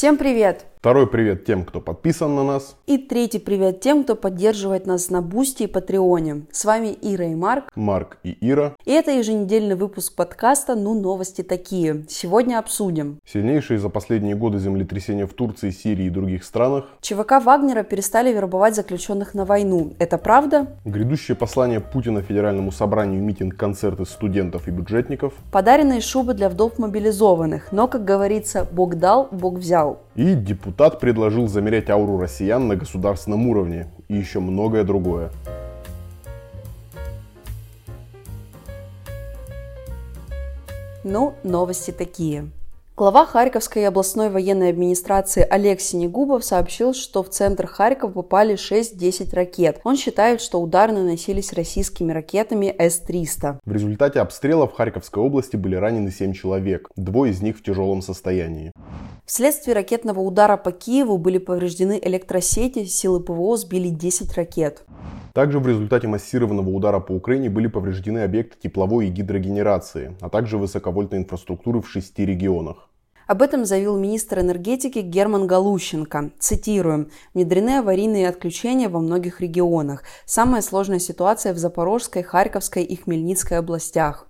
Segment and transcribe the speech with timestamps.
[0.00, 0.69] Всем привет!
[0.80, 2.74] Второй привет тем, кто подписан на нас.
[2.86, 6.46] И третий привет тем, кто поддерживает нас на Бусти и Патреоне.
[6.52, 7.64] С вами Ира и Марк.
[7.74, 8.74] Марк и Ира.
[8.86, 12.06] И это еженедельный выпуск подкаста «Ну, новости такие».
[12.08, 13.18] Сегодня обсудим.
[13.26, 16.86] Сильнейшие за последние годы землетрясения в Турции, Сирии и других странах.
[17.02, 19.92] ЧВК Вагнера перестали вербовать заключенных на войну.
[19.98, 20.78] Это правда?
[20.86, 25.34] Грядущее послание Путина Федеральному собранию, митинг, концерты студентов и бюджетников.
[25.52, 27.70] Подаренные шубы для вдов мобилизованных.
[27.70, 29.98] Но, как говорится, Бог дал, Бог взял.
[30.16, 30.69] И депутат
[31.00, 33.88] предложил замерять ауру россиян на государственном уровне.
[34.08, 35.30] И еще многое другое.
[41.02, 42.50] Ну, новости такие.
[43.00, 49.80] Глава Харьковской областной военной администрации Олег Синегубов сообщил, что в центр Харькова попали 6-10 ракет.
[49.84, 53.60] Он считает, что удары наносились российскими ракетами С-300.
[53.64, 58.02] В результате обстрела в Харьковской области были ранены 7 человек, двое из них в тяжелом
[58.02, 58.70] состоянии.
[59.24, 64.84] Вследствие ракетного удара по Киеву были повреждены электросети, силы ПВО сбили 10 ракет.
[65.32, 70.58] Также в результате массированного удара по Украине были повреждены объекты тепловой и гидрогенерации, а также
[70.58, 72.88] высоковольтной инфраструктуры в шести регионах.
[73.30, 76.32] Об этом заявил министр энергетики Герман Галущенко.
[76.40, 77.10] Цитируем.
[77.32, 80.02] «Внедрены аварийные отключения во многих регионах.
[80.24, 84.26] Самая сложная ситуация в Запорожской, Харьковской и Хмельницкой областях.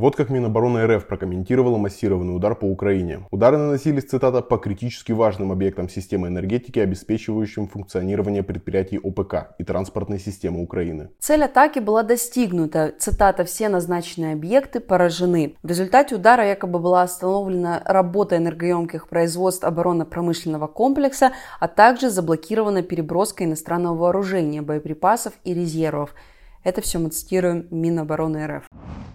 [0.00, 3.26] Вот как Минобороны РФ прокомментировала массированный удар по Украине.
[3.30, 10.18] Удары наносились, цитата, по критически важным объектам системы энергетики, обеспечивающим функционирование предприятий ОПК и транспортной
[10.18, 11.10] системы Украины.
[11.18, 12.94] Цель атаки была достигнута.
[12.98, 15.56] Цитата, все назначенные объекты поражены.
[15.62, 23.44] В результате удара якобы была остановлена работа энергоемких производств оборонно-промышленного комплекса, а также заблокирована переброска
[23.44, 26.14] иностранного вооружения, боеприпасов и резервов.
[26.62, 28.64] Это все мы цитируем Минобороны РФ.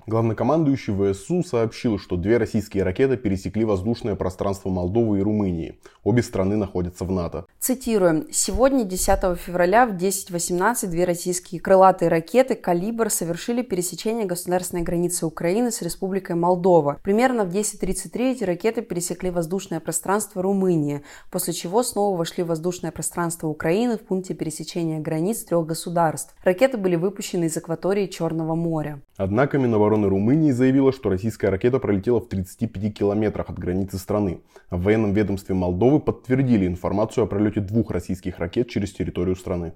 [0.07, 5.79] Главнокомандующий ВСУ сообщил, что две российские ракеты пересекли воздушное пространство Молдовы и Румынии.
[6.03, 7.45] Обе страны находятся в НАТО.
[7.59, 8.27] Цитируем.
[8.31, 15.71] Сегодня, 10 февраля в 10.18 две российские крылатые ракеты «Калибр» совершили пересечение государственной границы Украины
[15.71, 16.99] с Республикой Молдова.
[17.01, 22.91] Примерно в 10.33 эти ракеты пересекли воздушное пространство Румынии, после чего снова вошли в воздушное
[22.91, 26.35] пространство Украины в пункте пересечения границ трех государств.
[26.43, 29.01] Ракеты были выпущены из акватории Черного моря.
[29.17, 34.39] Однако Минобороны Румынии заявила, что российская ракета пролетела в 35 километрах от границы страны.
[34.71, 39.73] В военном ведомстве Молдовы подтвердили информацию о пролете двух российских ракет через территорию страны.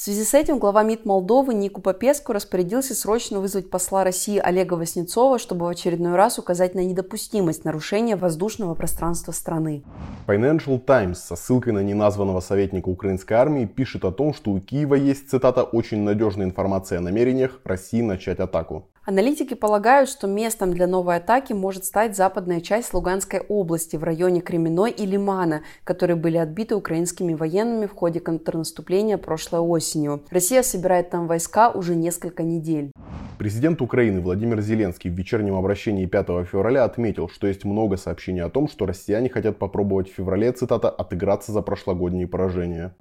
[0.00, 4.72] В связи с этим глава МИД Молдовы Нику Попеску распорядился срочно вызвать посла России Олега
[4.72, 9.84] Васнецова, чтобы в очередной раз указать на недопустимость нарушения воздушного пространства страны.
[10.26, 14.94] Financial Times со ссылкой на неназванного советника украинской армии пишет о том, что у Киева
[14.94, 18.88] есть, цитата, «очень надежная информация о намерениях России начать атаку».
[19.06, 24.42] Аналитики полагают, что местом для новой атаки может стать западная часть Луганской области в районе
[24.42, 30.22] Кременной и Лимана, которые были отбиты украинскими военными в ходе контрнаступления прошлой осенью.
[30.30, 32.92] Россия собирает там войска уже несколько недель.
[33.38, 38.50] Президент Украины Владимир Зеленский в вечернем обращении 5 февраля отметил, что есть много сообщений о
[38.50, 42.94] том, что россияне хотят попробовать в феврале, цитата, «отыграться за прошлогодние поражения».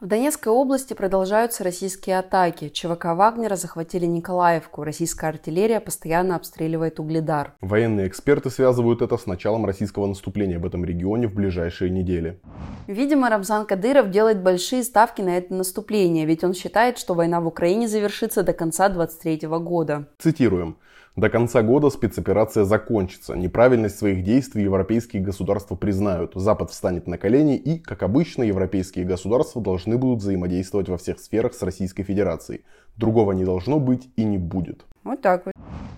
[0.00, 2.70] В Донецкой области продолжаются российские атаки.
[2.70, 4.82] ЧВК Вагнера захватили Николаевку.
[4.82, 7.54] Российская артиллерия постоянно обстреливает Угледар.
[7.60, 12.38] Военные эксперты связывают это с началом российского наступления в этом регионе в ближайшие недели.
[12.86, 17.48] Видимо, Рамзан Кадыров делает большие ставки на это наступление, ведь он считает, что война в
[17.48, 20.06] Украине завершится до конца 2023 года.
[20.18, 20.76] Цитируем.
[21.16, 23.34] До конца года спецоперация закончится.
[23.34, 26.32] Неправильность своих действий европейские государства признают.
[26.34, 31.52] Запад встанет на колени и, как обычно, европейские государства должны будут взаимодействовать во всех сферах
[31.52, 32.62] с Российской Федерацией.
[32.96, 34.86] Другого не должно быть и не будет.
[35.04, 35.52] Вот так вот.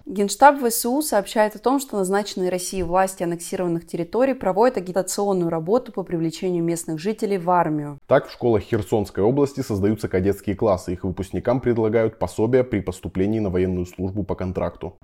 [0.07, 6.05] Генштаб ВСУ сообщает о том, что назначенные Россией власти аннексированных территорий проводят агитационную работу по
[6.05, 7.99] привлечению местных жителей в армию.
[8.07, 10.93] Так, в школах Херсонской области создаются кадетские классы.
[10.93, 14.95] Их выпускникам предлагают пособия при поступлении на военную службу по контракту.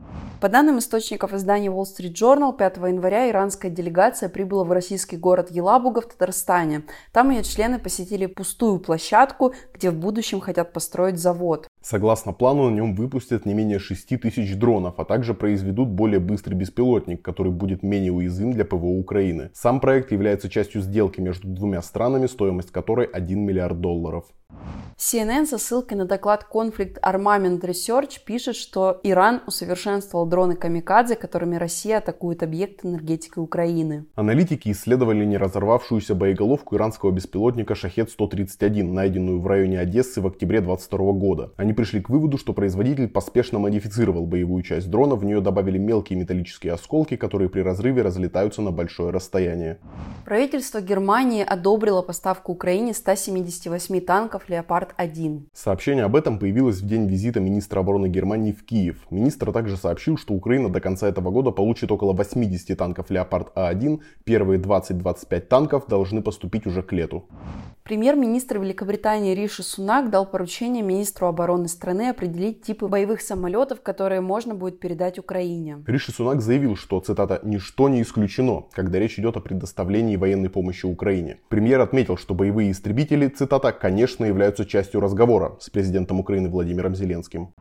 [0.41, 5.51] По данным источников издания Wall Street Journal, 5 января иранская делегация прибыла в российский город
[5.51, 6.83] Елабуга в Татарстане.
[7.13, 11.67] Там ее члены посетили пустую площадку, где в будущем хотят построить завод.
[11.83, 16.55] Согласно плану, на нем выпустят не менее 6 тысяч дронов, а также произведут более быстрый
[16.55, 19.51] беспилотник, который будет менее уязвим для ПВО Украины.
[19.55, 24.27] Сам проект является частью сделки между двумя странами, стоимость которой 1 миллиард долларов.
[25.01, 31.57] CNN со ссылкой на доклад Conflict Armament Research пишет, что Иран усовершенствовал дроны «Камикадзе», которыми
[31.57, 34.05] Россия атакует объекты энергетики Украины.
[34.15, 41.13] Аналитики исследовали не разорвавшуюся боеголовку иранского беспилотника «Шахет-131», найденную в районе Одессы в октябре 2022
[41.13, 41.53] года.
[41.57, 46.19] Они пришли к выводу, что производитель поспешно модифицировал боевую часть дрона, в нее добавили мелкие
[46.19, 49.79] металлические осколки, которые при разрыве разлетаются на большое расстояние.
[50.27, 55.43] Правительство Германии одобрило поставку Украине 178 танков «Леопард-1».
[55.53, 59.07] Сообщение об этом появилось в день визита министра обороны Германии в Киев.
[59.11, 64.01] Министр также сообщил, что Украина до конца этого года получит около 80 танков «Леопард-А1».
[64.25, 67.25] Первые 20-25 танков должны поступить уже к лету.
[67.83, 74.55] Премьер-министр Великобритании Риши Сунак дал поручение министру обороны страны определить типы боевых самолетов, которые можно
[74.55, 75.83] будет передать Украине.
[75.87, 80.87] Риши Сунак заявил, что, цитата, «ничто не исключено, когда речь идет о предоставлении военной помощи
[80.87, 81.39] Украине».
[81.49, 87.53] Премьер отметил, что боевые истребители, цитата, «конечно являются частью разговора с президентом Украины Владимиром Зеленским».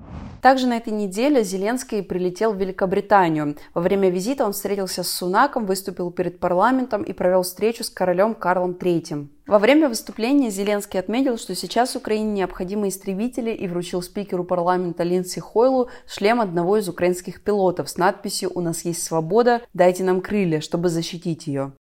[0.42, 3.56] Также на этой неделе Зеленский прилетел в Великобританию.
[3.74, 8.34] Во время визита он встретился с Сунаком, выступил перед парламентом и провел встречу с королем
[8.36, 9.28] Карлом III.
[9.50, 15.40] Во время выступления Зеленский отметил, что сейчас Украине необходимы истребители и вручил спикеру парламента Линдси
[15.40, 20.62] Хойлу шлем одного из украинских пилотов с надписью «У нас есть свобода, дайте нам крылья,
[20.62, 21.72] чтобы защитить ее».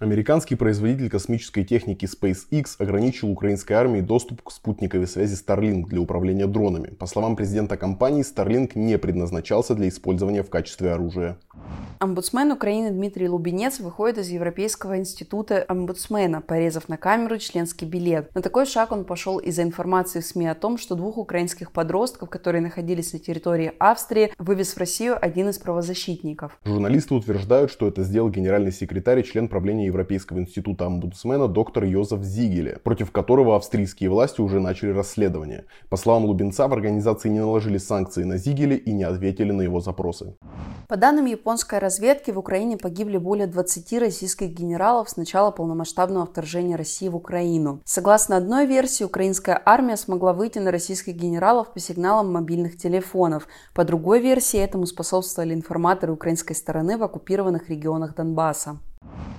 [0.00, 6.48] Американский производитель космической техники SpaceX ограничил украинской армии доступ к спутниковой связи Starlink для управления
[6.48, 6.88] дронами.
[6.88, 11.38] По словам президента компании, Starlink не предназначался для использования в качестве оружия.
[12.00, 18.34] Омбудсмен Украины Дмитрий Лубенец выходит из Европейского института омбудсмена, порезав на камеру членский билет.
[18.34, 22.30] На такой шаг он пошел из-за информации в СМИ о том, что двух украинских подростков,
[22.30, 26.58] которые находились на территории Австрии, вывез в Россию один из правозащитников.
[26.64, 32.22] Журналисты утверждают, что это сделал генеральный секретарь и член правления Европейского института омбудсмена доктор Йозеф
[32.22, 35.66] Зигеле, против которого австрийские власти уже начали расследование.
[35.90, 39.80] По словам Лубенца, в организации не наложили санкции на Зигеле и не ответили на его
[39.80, 40.34] запросы.
[40.88, 46.76] По данным японской разведки, в Украине погибли более 20 российских генералов с начала полномасштабного вторжения
[46.76, 47.80] России в Украину.
[47.84, 53.46] Согласно одной версии, украинская армия смогла выйти на российских генералов по сигналам мобильных телефонов.
[53.74, 58.78] По другой версии, этому способствовали информаторы украинской стороны в оккупированных регионах Донбасса.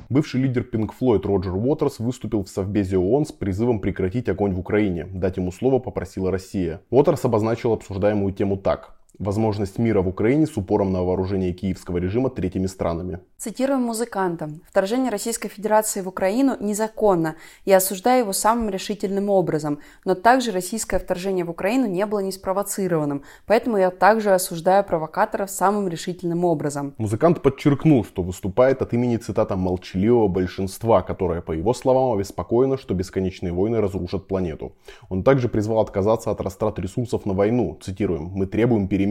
[0.10, 4.60] Бывший лидер Pink Floyd Роджер Уотерс выступил в Совбезе ООН с призывом прекратить огонь в
[4.60, 5.07] Украине.
[5.12, 6.81] Дать ему слово попросила Россия.
[6.89, 12.30] Уотерс обозначил обсуждаемую тему так возможность мира в Украине с упором на вооружение киевского режима
[12.30, 13.19] третьими странами.
[13.38, 14.50] Цитируем музыканта.
[14.69, 17.36] «Вторжение Российской Федерации в Украину незаконно.
[17.65, 19.80] Я осуждаю его самым решительным образом.
[20.06, 23.24] Но также российское вторжение в Украину не было не спровоцированным.
[23.45, 26.94] Поэтому я также осуждаю провокаторов самым решительным образом».
[26.98, 32.94] Музыкант подчеркнул, что выступает от имени, цитата, «молчаливого большинства», которое, по его словам, обеспокоено, что
[32.94, 34.74] бесконечные войны разрушат планету.
[35.10, 37.77] Он также призвал отказаться от растрат ресурсов на войну.
[37.81, 38.31] Цитируем.
[38.33, 39.02] «Мы требуем перемен.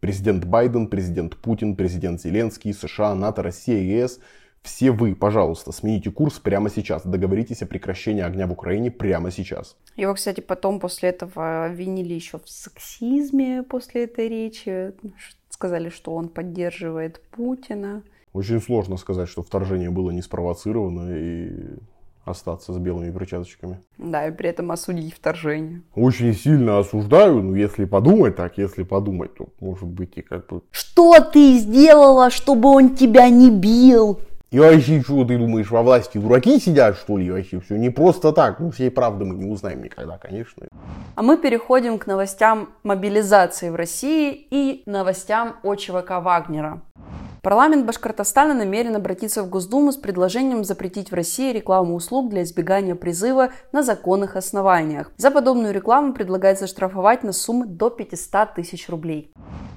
[0.00, 4.20] Президент Байден, президент Путин, президент Зеленский, США, НАТО, Россия, ЕС
[4.62, 7.06] все вы, пожалуйста, смените курс прямо сейчас.
[7.06, 9.76] Договоритесь о прекращении огня в Украине прямо сейчас.
[9.96, 14.92] Его, кстати, потом после этого обвинили еще в сексизме после этой речи.
[15.48, 18.02] Сказали, что он поддерживает Путина.
[18.32, 21.50] Очень сложно сказать, что вторжение было не спровоцировано и
[22.30, 23.80] остаться с белыми перчаточками.
[23.98, 25.82] Да, и при этом осудить вторжение.
[25.94, 30.62] Очень сильно осуждаю, но если подумать так, если подумать, то может быть и как бы...
[30.70, 34.20] Что ты сделала, чтобы он тебя не бил?
[34.50, 37.76] И вообще, что ты думаешь, во власти дураки сидят, что ли, вообще все?
[37.76, 40.66] Не просто так, ну всей правды мы не узнаем никогда, конечно.
[41.14, 46.82] А мы переходим к новостям мобилизации в России и новостям о ЧВК Вагнера.
[47.42, 52.94] Парламент Башкортостана намерен обратиться в Госдуму с предложением запретить в России рекламу услуг для избегания
[52.94, 55.10] призыва на законных основаниях.
[55.16, 59.32] За подобную рекламу предлагается штрафовать на сумму до 500 тысяч рублей.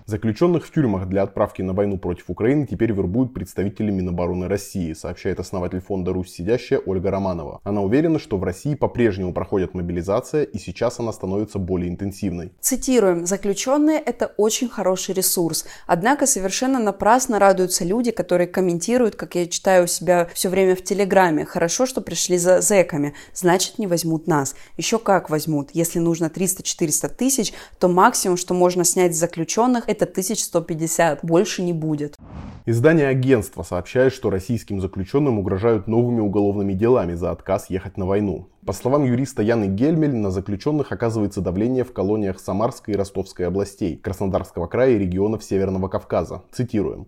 [0.05, 5.39] Заключенных в тюрьмах для отправки на войну против Украины теперь вербуют представители Минобороны России, сообщает
[5.39, 7.61] основатель фонда «Русь сидящая» Ольга Романова.
[7.63, 12.51] Она уверена, что в России по-прежнему проходит мобилизация и сейчас она становится более интенсивной.
[12.59, 13.25] Цитируем.
[13.25, 15.65] «Заключенные– это очень хороший ресурс.
[15.87, 20.83] Однако совершенно напрасно радуются люди, которые комментируют, как я читаю у себя все время в
[20.83, 21.45] Телеграме.
[21.45, 23.13] Хорошо, что пришли за зэками.
[23.33, 24.55] Значит, не возьмут нас.
[24.75, 25.69] Еще как возьмут.
[25.73, 31.23] Если нужно 300-400 тысяч, то максимум, что можно снять с заключенных, это 1150.
[31.23, 32.17] Больше не будет.
[32.65, 38.47] Издание агентства сообщает, что российским заключенным угрожают новыми уголовными делами за отказ ехать на войну.
[38.65, 43.97] По словам юриста Яны Гельмель, на заключенных оказывается давление в колониях Самарской и Ростовской областей,
[43.97, 46.43] Краснодарского края и регионов Северного Кавказа.
[46.51, 47.07] Цитируем.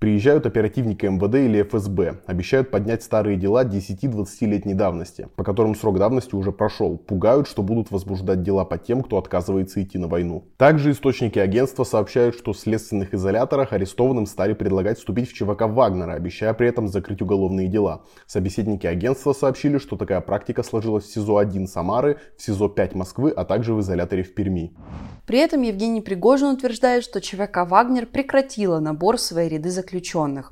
[0.00, 6.34] Приезжают оперативники МВД или ФСБ, обещают поднять старые дела 10-20-летней давности, по которым срок давности
[6.34, 10.46] уже прошел, пугают, что будут возбуждать дела по тем, кто отказывается идти на войну.
[10.56, 16.14] Также источники агентства сообщают, что в следственных изоляторах арестованным стали предлагать вступить в ЧВК Вагнера,
[16.14, 18.00] обещая при этом закрыть уголовные дела.
[18.26, 23.74] Собеседники агентства сообщили, что такая практика сложилась в СИЗО-1 Самары, в СИЗО-5 Москвы, а также
[23.74, 24.72] в изоляторе в Перми.
[25.26, 29.89] При этом Евгений Пригожин утверждает, что ЧВК «Вагнер» прекратила набор в свои ряды заключенных.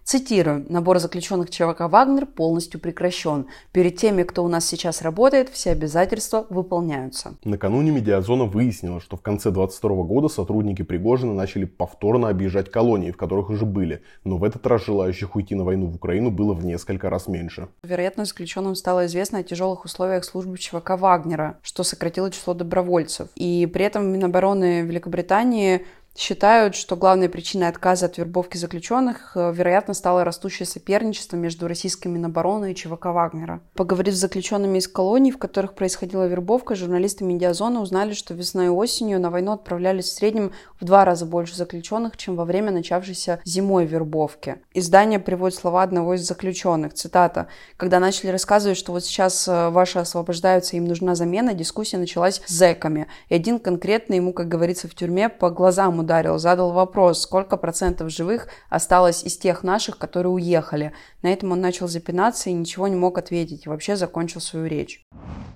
[0.04, 3.46] Цитирую, «Набор заключенных ЧВК «Вагнер» полностью прекращен.
[3.72, 7.36] Перед теми, кто у нас сейчас работает, все обязательства выполняются».
[7.44, 13.16] Накануне медиазона выяснила, что в конце 22 года сотрудники Пригожина начали повторно объезжать колонии, в
[13.16, 16.64] которых уже были, но в этот раз желающих уйти на войну в Украину было в
[16.64, 17.68] несколько раз меньше.
[17.82, 23.28] Вероятно, заключенным стало известно о тяжелых условиях службы ЧВК «Вагнера», что сократило число добровольцев.
[23.34, 25.86] И при этом Минобороны Великобритании
[26.16, 32.08] считают, что главной причиной отказа от вербовки заключенных, э, вероятно, стало растущее соперничество между российской
[32.08, 33.60] Минобороны и ЧВК Вагнера.
[33.74, 38.70] Поговорив с заключенными из колоний, в которых происходила вербовка, журналисты Медиазона узнали, что весной и
[38.70, 43.40] осенью на войну отправлялись в среднем в два раза больше заключенных, чем во время начавшейся
[43.44, 44.56] зимой вербовки.
[44.74, 47.46] Издание приводит слова одного из заключенных, цитата,
[47.76, 52.50] «Когда начали рассказывать, что вот сейчас э, ваши освобождаются, им нужна замена, дискуссия началась с
[52.50, 57.58] зэками, и один конкретно ему, как говорится в тюрьме, по глазам ударил, задал вопрос, сколько
[57.58, 60.92] процентов живых осталось из тех наших, которые уехали.
[61.20, 65.04] На этом он начал запинаться и ничего не мог ответить, и вообще закончил свою речь.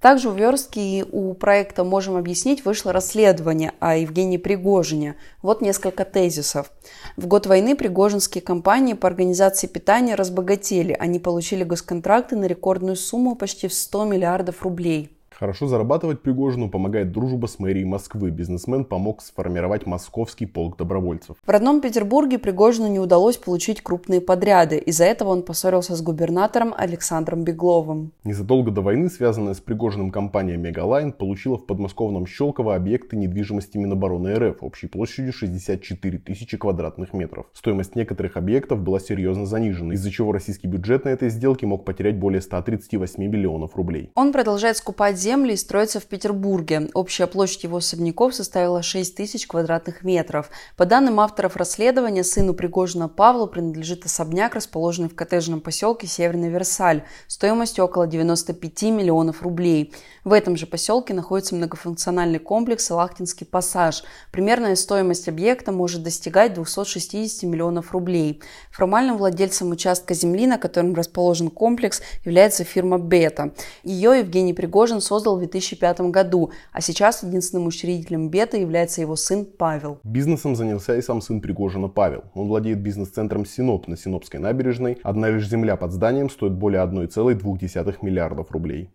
[0.02, 5.16] Также у Верстки у проекта «Можем объяснить» вышло расследование о Евгении Пригожине.
[5.40, 6.70] Вот несколько тезисов.
[7.16, 10.94] В год войны пригожинские компании по организации питания разбогатели.
[10.98, 15.16] Они получили госконтракты на рекордную сумму почти в 100 миллиардов рублей.
[15.42, 18.30] Хорошо зарабатывать Пригожину помогает дружба с мэрией Москвы.
[18.30, 21.34] Бизнесмен помог сформировать московский полк добровольцев.
[21.44, 24.78] В родном Петербурге Пригожину не удалось получить крупные подряды.
[24.78, 28.12] Из-за этого он поссорился с губернатором Александром Бегловым.
[28.22, 34.36] Незадолго до войны связанная с Пригожиным компания Мегалайн получила в подмосковном Щелково объекты недвижимости Минобороны
[34.36, 37.46] РФ общей площадью 64 тысячи квадратных метров.
[37.52, 42.16] Стоимость некоторых объектов была серьезно занижена, из-за чего российский бюджет на этой сделке мог потерять
[42.16, 44.12] более 138 миллионов рублей.
[44.14, 46.90] Он продолжает скупать землю земли строится в Петербурге.
[46.92, 50.50] Общая площадь его особняков составила 6 тысяч квадратных метров.
[50.76, 57.04] По данным авторов расследования, сыну Пригожина Павлу принадлежит особняк, расположенный в коттеджном поселке Северный Версаль,
[57.28, 59.94] стоимостью около 95 миллионов рублей.
[60.22, 64.04] В этом же поселке находится многофункциональный комплекс Лахтинский пассаж.
[64.32, 68.42] Примерная стоимость объекта может достигать 260 миллионов рублей.
[68.70, 73.54] Формальным владельцем участка земли, на котором расположен комплекс, является фирма «Бета».
[73.82, 79.14] Ее Евгений Пригожин создал создал в 2005 году, а сейчас единственным учредителем Бета является его
[79.14, 80.00] сын Павел.
[80.02, 82.24] Бизнесом занялся и сам сын Пригожина Павел.
[82.34, 84.98] Он владеет бизнес-центром Синоп на Синопской набережной.
[85.04, 88.90] Одна лишь земля под зданием стоит более 1,2 миллиардов рублей.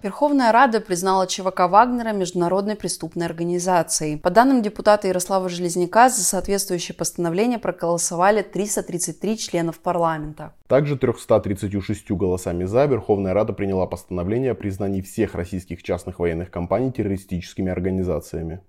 [0.00, 4.16] Верховная Рада признала ЧВК Вагнера международной преступной организацией.
[4.16, 10.52] По данным депутата Ярослава Железняка, за соответствующее постановление проголосовали 333 членов парламента.
[10.68, 16.92] Также 336 голосами «за» Верховная Рада приняла постановление о признании всех российских частных военных компаний
[16.92, 18.60] террористическими организациями.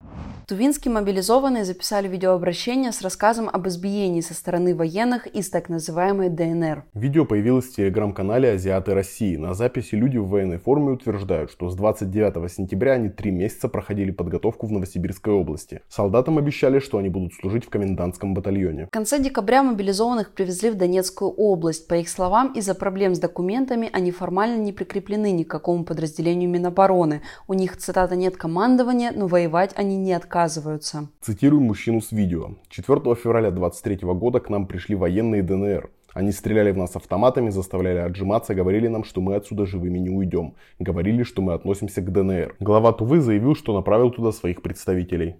[0.47, 6.85] Тувинские мобилизованные записали видеообращение с рассказом об избиении со стороны военных из так называемой ДНР.
[6.93, 9.35] Видео появилось в телеграм-канале «Азиаты России».
[9.35, 14.11] На записи люди в военной форме утверждают, что с 29 сентября они три месяца проходили
[14.11, 15.81] подготовку в Новосибирской области.
[15.89, 18.85] Солдатам обещали, что они будут служить в комендантском батальоне.
[18.85, 21.87] В конце декабря мобилизованных привезли в Донецкую область.
[21.87, 26.49] По их словам, из-за проблем с документами они формально не прикреплены ни к какому подразделению
[26.49, 27.21] Минобороны.
[27.47, 31.09] У них, цитата, нет командования, но воевать они не отказываются.
[31.21, 32.51] Цитирую мужчину с видео.
[32.69, 35.89] 4 февраля 2023 года к нам пришли военные ДНР.
[36.13, 40.55] Они стреляли в нас автоматами, заставляли отжиматься, говорили нам, что мы отсюда живыми не уйдем.
[40.79, 42.55] Говорили, что мы относимся к ДНР.
[42.59, 45.35] Глава Тувы заявил, что направил туда своих представителей.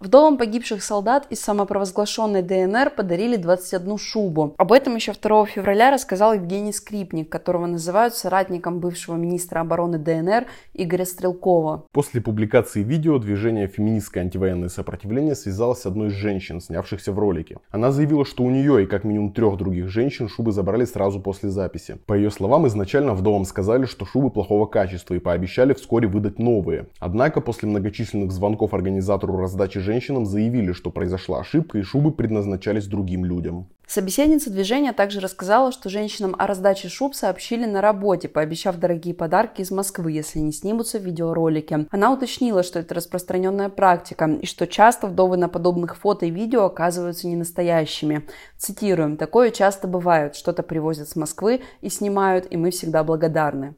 [0.00, 4.54] Вдовам погибших солдат из самопровозглашенной ДНР подарили 21 шубу.
[4.56, 10.46] Об этом еще 2 февраля рассказал Евгений Скрипник, которого называют соратником бывшего министра обороны ДНР
[10.74, 11.84] Игоря Стрелкова.
[11.92, 17.58] После публикации видео движение «Феминистское антивоенное сопротивление» связалось с одной из женщин, снявшихся в ролике.
[17.70, 21.20] Она заявила, что у нее и как минимум трех других женщин женщин шубы забрали сразу
[21.20, 21.96] после записи.
[22.06, 26.88] По ее словам, изначально вдовам сказали, что шубы плохого качества и пообещали вскоре выдать новые.
[26.98, 33.24] Однако после многочисленных звонков организатору раздачи женщинам заявили, что произошла ошибка и шубы предназначались другим
[33.24, 33.68] людям.
[33.92, 39.62] Собеседница движения также рассказала, что женщинам о раздаче шуб сообщили на работе, пообещав дорогие подарки
[39.62, 41.88] из Москвы, если не снимутся в видеоролике.
[41.90, 46.66] Она уточнила, что это распространенная практика и что часто вдовы на подобных фото и видео
[46.66, 48.28] оказываются ненастоящими.
[48.56, 53.74] Цитируем, такое часто бывает, что-то привозят с Москвы и снимают, и мы всегда благодарны.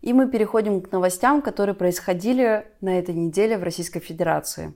[0.00, 4.74] И мы переходим к новостям, которые происходили на этой неделе в Российской Федерации.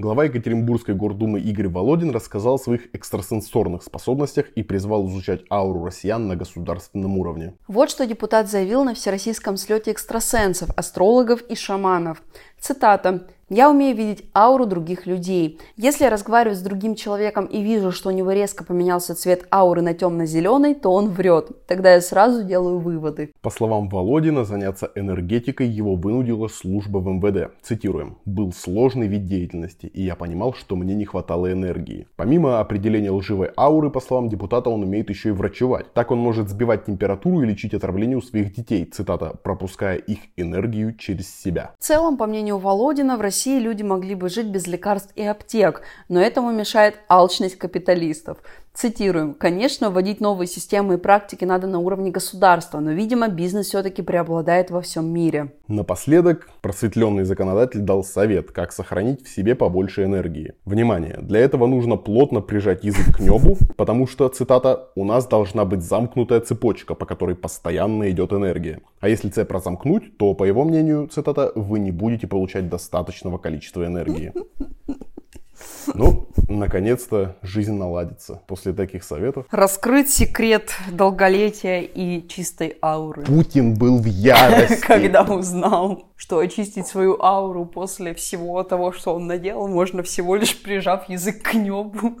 [0.00, 6.28] Глава Екатеринбургской гордумы Игорь Володин рассказал о своих экстрасенсорных способностях и призвал изучать ауру россиян
[6.28, 7.54] на государственном уровне.
[7.66, 12.22] Вот что депутат заявил на Всероссийском слете экстрасенсов, астрологов и шаманов.
[12.60, 13.26] Цитата.
[13.50, 15.58] Я умею видеть ауру других людей.
[15.78, 19.80] Если я разговариваю с другим человеком и вижу, что у него резко поменялся цвет ауры
[19.80, 21.66] на темно-зеленый, то он врет.
[21.66, 23.32] Тогда я сразу делаю выводы.
[23.40, 27.50] По словам Володина, заняться энергетикой его вынудила служба в МВД.
[27.62, 28.18] Цитируем.
[28.26, 32.06] «Был сложный вид деятельности, и я понимал, что мне не хватало энергии».
[32.16, 35.90] Помимо определения лживой ауры, по словам депутата, он умеет еще и врачевать.
[35.94, 40.94] Так он может сбивать температуру и лечить отравление у своих детей, цитата, пропуская их энергию
[40.94, 41.70] через себя.
[41.78, 45.22] В целом, по мнению Володина, в России России люди могли бы жить без лекарств и
[45.22, 48.38] аптек, но этому мешает алчность капиталистов.
[48.80, 49.34] Цитируем.
[49.34, 54.70] Конечно, вводить новые системы и практики надо на уровне государства, но, видимо, бизнес все-таки преобладает
[54.70, 55.52] во всем мире.
[55.66, 60.52] Напоследок, просветленный законодатель дал совет, как сохранить в себе побольше энергии.
[60.64, 65.64] Внимание, для этого нужно плотно прижать язык к небу, потому что, цитата, «у нас должна
[65.64, 68.78] быть замкнутая цепочка, по которой постоянно идет энергия.
[69.00, 73.84] А если цепь разомкнуть, то, по его мнению, цитата, вы не будете получать достаточного количества
[73.84, 74.32] энергии».
[75.94, 79.46] Ну, наконец-то жизнь наладится после таких советов.
[79.50, 83.24] Раскрыть секрет долголетия и чистой ауры.
[83.24, 84.80] Путин был в ярости.
[84.86, 90.60] Когда узнал, что очистить свою ауру после всего того, что он наделал, можно всего лишь
[90.60, 92.18] прижав язык к небу.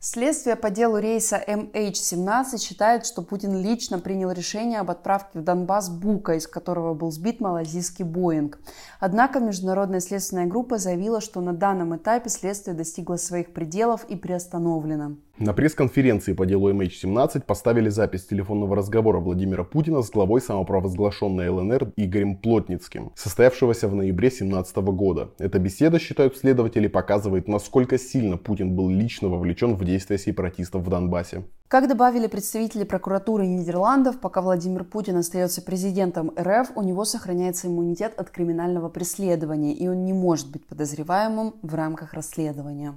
[0.00, 5.90] Следствие по делу рейса MH17 считает, что Путин лично принял решение об отправке в Донбасс
[5.90, 8.58] Бука, из которого был сбит малазийский Боинг.
[9.00, 15.16] Однако международная следственная группа заявила, что на данном этапе следствие достигло своих пределов и приостановлено.
[15.38, 21.92] На пресс-конференции по делу MH17 поставили запись телефонного разговора Владимира Путина с главой самопровозглашенной ЛНР
[21.96, 25.28] Игорем Плотницким, состоявшегося в ноябре 2017 года.
[25.38, 30.88] Эта беседа, считают следователи, показывает, насколько сильно Путин был лично вовлечен в действия сепаратистов в
[30.88, 31.44] Донбассе.
[31.68, 38.14] Как добавили представители прокуратуры Нидерландов, пока Владимир Путин остается президентом РФ, у него сохраняется иммунитет
[38.16, 42.96] от криминального преследования, и он не может быть подозреваемым в рамках расследования.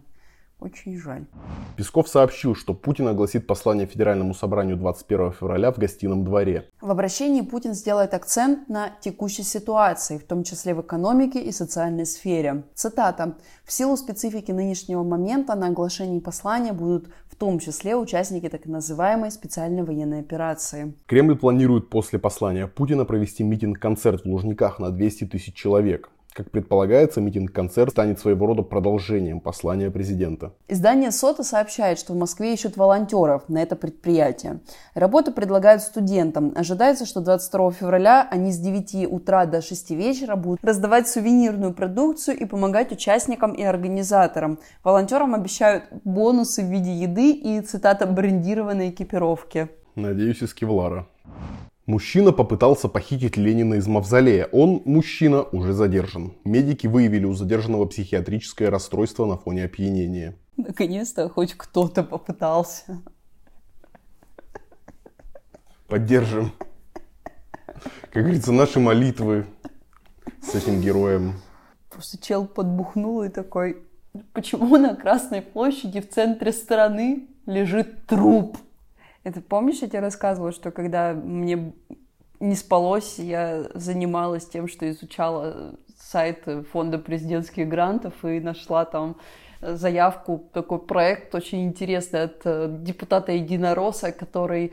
[0.60, 1.25] Очень жаль.
[1.78, 6.66] Песков сообщил, что Путин огласит послание Федеральному собранию 21 февраля в гостином дворе.
[6.82, 12.06] В обращении Путин сделает акцент на текущей ситуации, в том числе в экономике и социальной
[12.06, 12.63] сфере.
[12.74, 13.38] Цитата.
[13.63, 19.32] «В силу специфики нынешнего момента на оглашении послания будут в том числе участники так называемой
[19.32, 20.93] специальной военной операции».
[21.06, 26.10] Кремль планирует после послания Путина провести митинг-концерт в Лужниках на 200 тысяч человек.
[26.34, 30.54] Как предполагается, митинг-концерт станет своего рода продолжением послания президента.
[30.68, 34.60] Издание СОТа сообщает, что в Москве ищут волонтеров на это предприятие.
[34.94, 36.54] Работу предлагают студентам.
[36.56, 42.38] Ожидается, что 22 февраля они с 9 утра до 6 вечера будут раздавать сувенирную продукцию
[42.38, 44.60] и помогать участникам и организаторам.
[44.84, 49.70] Волонтерам обещают бонусы в виде еды и, цитата, брендированной экипировки.
[49.96, 51.08] Надеюсь, из кевлара.
[51.89, 54.47] Мужчина попытался похитить Ленина из мавзолея.
[54.52, 56.36] Он, мужчина, уже задержан.
[56.43, 60.36] Медики выявили у задержанного психиатрическое расстройство на фоне опьянения.
[60.56, 63.02] Наконец-то хоть кто-то попытался.
[65.88, 66.52] Поддержим.
[68.12, 69.47] Как говорится, наши молитвы
[70.43, 71.41] с этим героем.
[71.89, 73.82] Просто чел подбухнул и такой,
[74.34, 78.60] почему на Красной площади в центре страны лежит труп?
[79.23, 81.73] Это помнишь, я тебе рассказывала, что когда мне
[82.39, 89.17] не спалось, я занималась тем, что изучала сайт фонда президентских грантов и нашла там
[89.62, 94.71] заявку, такой проект очень интересный от э, депутата Единороса, который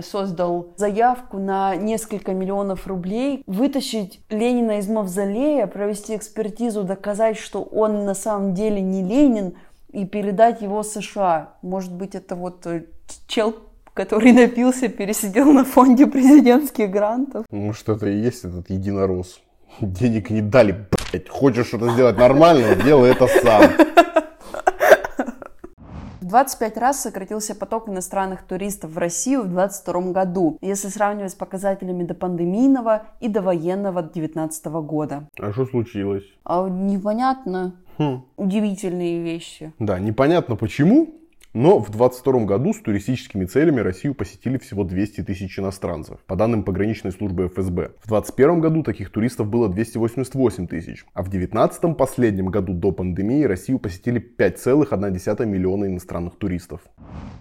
[0.00, 8.04] создал заявку на несколько миллионов рублей, вытащить Ленина из мавзолея, провести экспертизу, доказать, что он
[8.04, 9.54] на самом деле не Ленин,
[9.92, 11.54] и передать его США.
[11.62, 12.84] Может быть, это вот э,
[13.26, 13.56] чел
[13.98, 17.44] который напился, пересидел на фонде президентских грантов.
[17.50, 19.40] Может, это и есть этот единорос.
[19.80, 21.28] Денег не дали, блядь.
[21.28, 23.72] Хочешь что-то сделать нормально, делай это сам.
[26.20, 31.34] В 25 раз сократился поток иностранных туристов в Россию в 2022 году, если сравнивать с
[31.34, 35.26] показателями до пандемийного и до военного 2019 года.
[35.40, 36.24] А что случилось?
[36.44, 37.74] А непонятно.
[37.98, 38.22] Хм.
[38.36, 39.72] Удивительные вещи.
[39.80, 41.17] Да, непонятно почему,
[41.54, 46.62] Но в 2022 году с туристическими целями Россию посетили всего 200 тысяч иностранцев, по данным
[46.62, 47.92] пограничной службы ФСБ.
[48.02, 53.44] В 2021 году таких туристов было 288 тысяч, а в 2019 последнем году до пандемии
[53.44, 56.82] Россию посетили 5,1 миллиона иностранных туристов.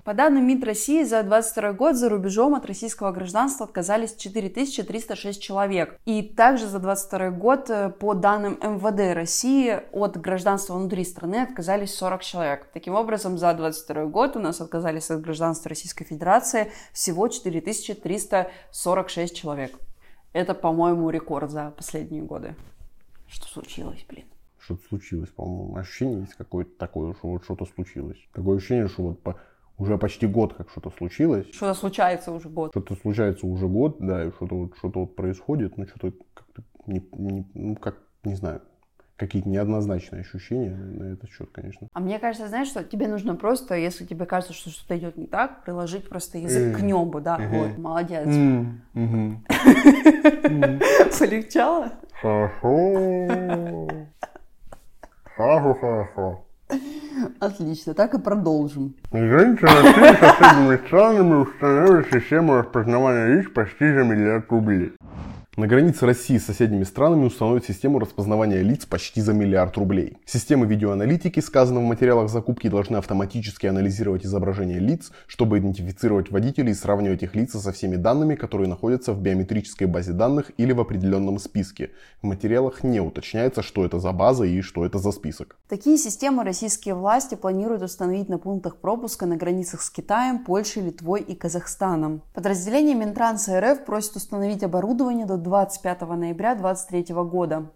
[0.05, 5.99] По данным МИД России, за 2022 год за рубежом от российского гражданства отказались 4306 человек.
[6.05, 11.93] И также за 2022 год, э, по данным МВД России, от гражданства внутри страны отказались
[11.93, 12.69] 40 человек.
[12.73, 19.75] Таким образом, за 2022 год у нас отказались от гражданства Российской Федерации всего 4346 человек.
[20.33, 22.55] Это, по-моему, рекорд за последние годы.
[23.27, 24.25] Что случилось, блин?
[24.59, 25.75] Что-то случилось, по-моему.
[25.75, 28.17] Ощущение есть какое-то такое, что вот что-то случилось.
[28.33, 29.39] Такое ощущение, что вот по
[29.77, 31.47] уже почти год как что-то случилось.
[31.53, 32.71] Что-то случается уже год.
[32.71, 37.07] Что-то случается уже год, да, и что-то вот, что вот происходит, ну что-то как-то не,
[37.13, 38.61] не, ну как, не знаю,
[39.17, 41.87] какие-то неоднозначные ощущения на этот счет, конечно.
[41.91, 45.25] А мне кажется, знаешь, что тебе нужно просто, если тебе кажется, что что-то идет не
[45.25, 48.27] так, приложить просто язык к небу, да, вот, молодец.
[51.19, 51.91] Полегчало?
[52.21, 53.87] Хорошо.
[55.35, 56.43] Хорошо, хорошо.
[57.39, 58.95] Отлично, так и продолжим.
[59.61, 64.93] России с соседними странами установили систему распознавания лиц почти за миллиард рублей.
[65.57, 70.17] На границе России с соседними странами установят систему распознавания лиц почти за миллиард рублей.
[70.23, 76.75] Системы видеоаналитики, сказано в материалах закупки, должны автоматически анализировать изображения лиц, чтобы идентифицировать водителей и
[76.75, 81.39] сравнивать их лица со всеми данными, которые находятся в биометрической базе данных или в определенном
[81.39, 81.89] списке.
[82.21, 85.57] В материалах не уточняется, что это за база и что это за список.
[85.67, 91.21] Такие системы российские власти планируют установить на пунктах пропуска на границах с Китаем, Польшей, Литвой
[91.21, 92.21] и Казахстаном.
[92.35, 97.71] Подразделение Минтранса РФ просит установить оборудование до 25 ноября 2023 года.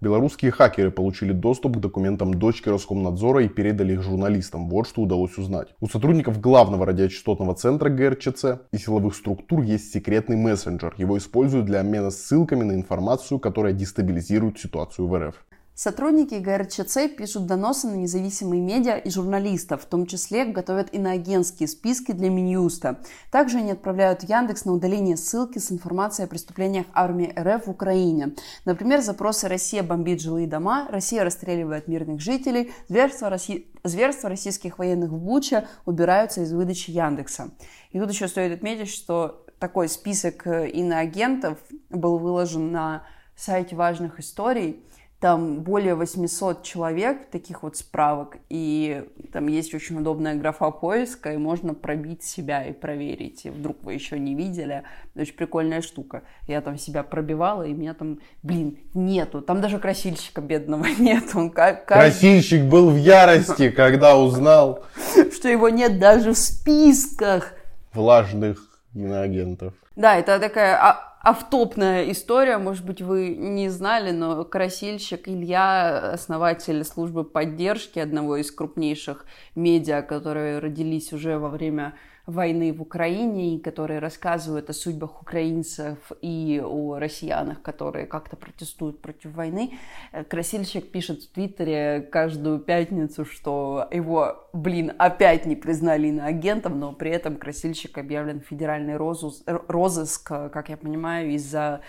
[0.00, 4.68] Белорусские хакеры получили доступ к документам дочки Роскомнадзора и передали их журналистам.
[4.68, 5.68] Вот что удалось узнать.
[5.80, 10.94] У сотрудников главного радиочастотного центра ГРЧЦ и силовых структур есть секретный мессенджер.
[10.98, 15.36] Его используют для обмена ссылками на информацию, которая дестабилизирует ситуацию в РФ.
[15.76, 22.12] Сотрудники ГРЧЦ пишут доносы на независимые медиа и журналистов, в том числе готовят иноагентские списки
[22.12, 23.00] для Минюста.
[23.32, 28.36] Также они отправляют Яндекс на удаление ссылки с информацией о преступлениях армии РФ в Украине.
[28.64, 33.66] Например, запросы «Россия бомбит жилые дома», «Россия расстреливает мирных жителей», «Зверство, Росси...
[33.82, 37.50] Зверство российских военных в Буча» убираются из выдачи Яндекса.
[37.90, 41.58] И тут еще стоит отметить, что такой список иноагентов
[41.90, 44.84] был выложен на сайте важных историй–
[45.24, 51.38] там более 800 человек, таких вот справок, и там есть очень удобная графа поиска, и
[51.38, 54.82] можно пробить себя и проверить, и вдруг вы еще не видели.
[55.16, 56.24] Очень прикольная штука.
[56.46, 59.40] Я там себя пробивала, и меня там, блин, нету.
[59.40, 61.24] Там даже красильщика бедного нет.
[61.34, 61.86] Он как.
[61.86, 64.84] Красильщик был в ярости, когда узнал,
[65.34, 67.54] что его нет даже в списках
[67.94, 68.58] влажных
[68.92, 69.72] иноагентов.
[69.96, 76.84] Да, это такая а, автопная история, может быть, вы не знали, но красильщик Илья, основатель
[76.84, 81.94] службы поддержки одного из крупнейших медиа, которые родились уже во время
[82.26, 89.00] войны в Украине, и которые рассказывают о судьбах украинцев и о россиянах, которые как-то протестуют
[89.00, 89.78] против войны.
[90.12, 96.92] Э, Красильщик пишет в Твиттере каждую пятницу, что его, блин, опять не признали иноагентом, но
[96.92, 101.82] при этом Красильщик объявлен федеральный розыск, розыск как я понимаю, из-за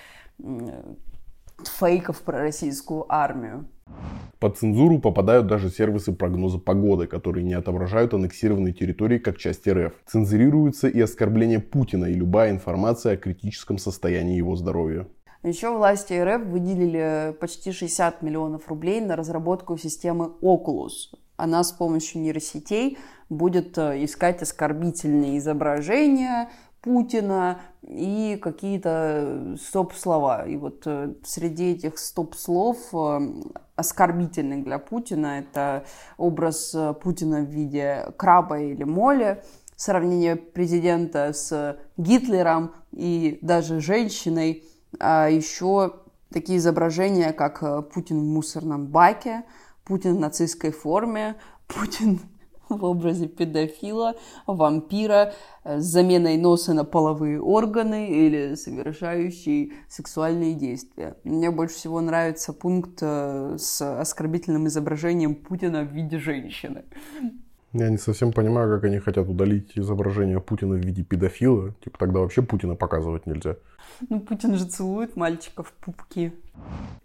[1.64, 3.66] фейков про российскую армию.
[4.40, 9.94] Под цензуру попадают даже сервисы прогноза погоды, которые не отображают аннексированные территории как часть РФ.
[10.06, 15.08] Цензурируется и оскорбление Путина и любая информация о критическом состоянии его здоровья.
[15.44, 21.16] Еще власти РФ выделили почти 60 миллионов рублей на разработку системы Oculus.
[21.38, 22.98] Она с помощью нейросетей
[23.30, 26.50] будет э, искать оскорбительные изображения,
[26.86, 30.48] Путина и какие-то стоп-слова.
[30.48, 33.20] И вот э, среди этих стоп-слов э,
[33.76, 35.86] оскорбительных для Путина это
[36.18, 39.44] образ э, Путина в виде краба или моли,
[39.76, 44.64] сравнение президента с Гитлером и даже женщиной,
[45.00, 45.96] а еще
[46.32, 49.44] такие изображения, как Путин в мусорном баке,
[49.86, 51.36] Путин в нацистской форме,
[51.68, 52.20] Путин
[52.70, 54.16] в образе педофила,
[54.48, 61.18] вампира э, с заменой носа на половые органы или совершающий сексуальные действия.
[61.24, 66.84] Мне больше всего нравится пункт э, с оскорбительным изображением Путина в виде женщины.
[67.74, 71.74] Я не совсем понимаю, как они хотят удалить изображение Путина в виде педофила.
[71.84, 73.58] Типа тогда вообще Путина показывать нельзя.
[74.10, 76.34] Ну, Путин же целует мальчиков в пупки.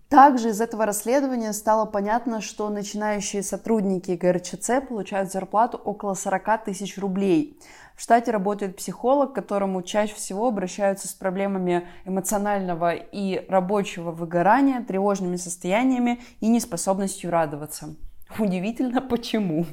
[0.09, 6.99] Также из этого расследования стало понятно, что начинающие сотрудники ГРЧЦ получают зарплату около 40 тысяч
[6.99, 7.61] рублей.
[7.95, 14.83] В штате работает психолог, к которому чаще всего обращаются с проблемами эмоционального и рабочего выгорания,
[14.83, 17.95] тревожными состояниями и неспособностью радоваться.
[18.39, 19.65] Удивительно, почему.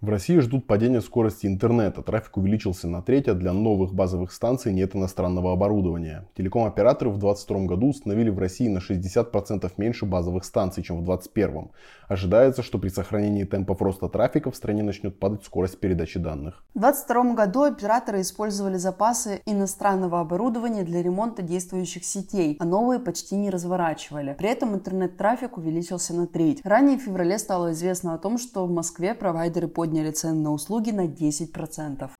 [0.00, 2.00] В России ждут падения скорости интернета.
[2.00, 6.26] Трафик увеличился на треть, а для новых базовых станций нет иностранного оборудования.
[6.38, 11.68] Телеком-операторы в 2022 году установили в России на 60% меньше базовых станций, чем в 2021.
[12.08, 16.64] Ожидается, что при сохранении темпов роста трафика в стране начнет падать скорость передачи данных.
[16.74, 23.36] В 2022 году операторы использовали запасы иностранного оборудования для ремонта действующих сетей, а новые почти
[23.36, 24.34] не разворачивали.
[24.38, 26.62] При этом интернет-трафик увеличился на треть.
[26.64, 30.52] Ранее в феврале стало известно о том, что в Москве провайдеры подняли подняли цены на
[30.52, 32.10] услуги на 10%.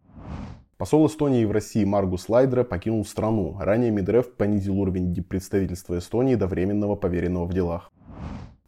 [0.76, 3.56] Посол Эстонии в России Маргус Лайдера покинул страну.
[3.61, 7.92] Ранее Мидрев понизил уровень представительства Эстонии до временного поверенного в делах.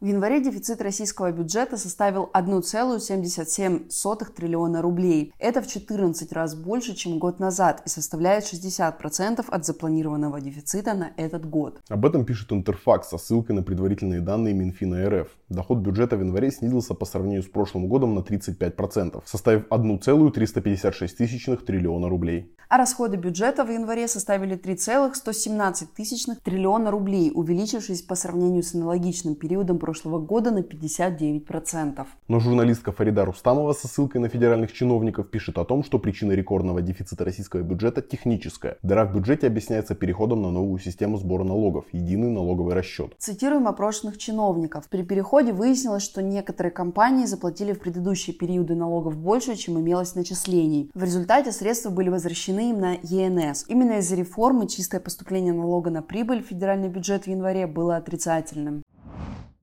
[0.03, 5.33] В январе дефицит российского бюджета составил 1,77 триллиона рублей.
[5.39, 11.11] Это в 14 раз больше, чем год назад и составляет 60% от запланированного дефицита на
[11.15, 11.79] этот год.
[11.87, 15.29] Об этом пишет Интерфакс со ссылкой на предварительные данные Минфина РФ.
[15.47, 22.09] Доход бюджета в январе снизился по сравнению с прошлым годом на 35%, составив 1,356 триллиона
[22.09, 28.73] рублей а расходы бюджета в январе составили 3,117 тысячных триллиона рублей, увеличившись по сравнению с
[28.73, 32.05] аналогичным периодом прошлого года на 59%.
[32.27, 36.81] Но журналистка Фарида Рустамова со ссылкой на федеральных чиновников пишет о том, что причина рекордного
[36.81, 38.77] дефицита российского бюджета техническая.
[38.83, 43.13] Дыра в бюджете объясняется переходом на новую систему сбора налогов– единый налоговый расчет.
[43.17, 44.87] Цитируем опрошенных чиновников.
[44.89, 50.89] При переходе выяснилось, что некоторые компании заплатили в предыдущие периоды налогов больше, чем имелось начислений.
[50.93, 53.65] В результате средства были возвращены им на ЕНС.
[53.67, 58.82] Именно из-за реформы чистое поступление налога на прибыль в федеральный бюджет в январе было отрицательным.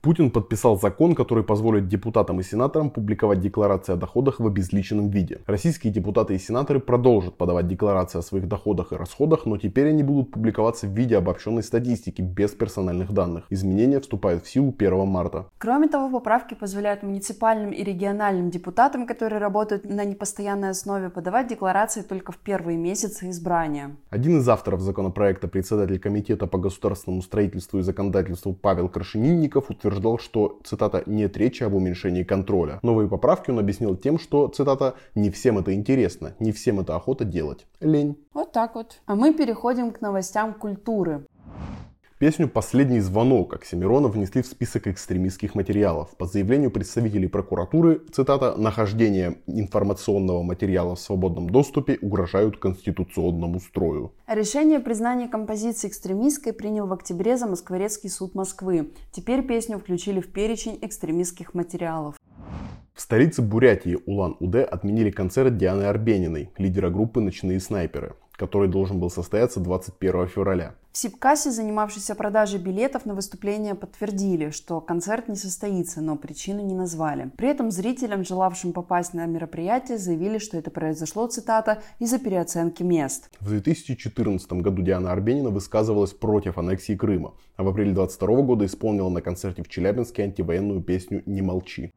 [0.02, 5.40] Путин подписал закон, который позволит депутатам и сенаторам публиковать декларации о доходах в обезличенном виде.
[5.46, 10.02] Российские депутаты и сенаторы продолжат подавать декларации о своих доходах и расходах, но теперь они
[10.02, 13.44] будут публиковаться в виде обобщенной статистики без персональных данных.
[13.50, 15.48] Изменения вступают в силу 1 марта.
[15.58, 22.00] Кроме того, поправки позволяют муниципальным и региональным депутатам, которые работают на непостоянной основе, подавать декларации
[22.00, 23.96] только в первые месяцы избрания.
[24.08, 30.18] Один из авторов законопроекта, председатель Комитета по государственному строительству и законодательству Павел Крашенинников, утверждает, утверждал,
[30.18, 32.78] что, цитата, «нет речи об уменьшении контроля».
[32.82, 37.24] Новые поправки он объяснил тем, что, цитата, «не всем это интересно, не всем это охота
[37.24, 37.66] делать.
[37.80, 38.16] Лень».
[38.32, 39.00] Вот так вот.
[39.06, 41.26] А мы переходим к новостям культуры.
[42.20, 46.14] Песню «Последний звонок» Оксимирона внесли в список экстремистских материалов.
[46.18, 54.12] По заявлению представителей прокуратуры, цитата, «нахождение информационного материала в свободном доступе угрожают конституционному строю».
[54.26, 58.90] Решение о признании композиции экстремистской принял в октябре за Москворецкий суд Москвы.
[59.12, 62.16] Теперь песню включили в перечень экстремистских материалов.
[62.92, 69.10] В столице Бурятии Улан-Удэ отменили концерт Дианы Арбениной, лидера группы «Ночные снайперы» который должен был
[69.10, 70.74] состояться 21 февраля.
[70.92, 76.74] В Сибкассе, занимавшейся продажей билетов на выступление, подтвердили, что концерт не состоится, но причины не
[76.74, 77.30] назвали.
[77.36, 83.30] При этом зрителям, желавшим попасть на мероприятие, заявили, что это произошло, цитата, из-за переоценки мест.
[83.40, 89.10] В 2014 году Диана Арбенина высказывалась против аннексии Крыма, а в апреле 2022 года исполнила
[89.10, 91.92] на концерте в Челябинске антивоенную песню «Не молчи».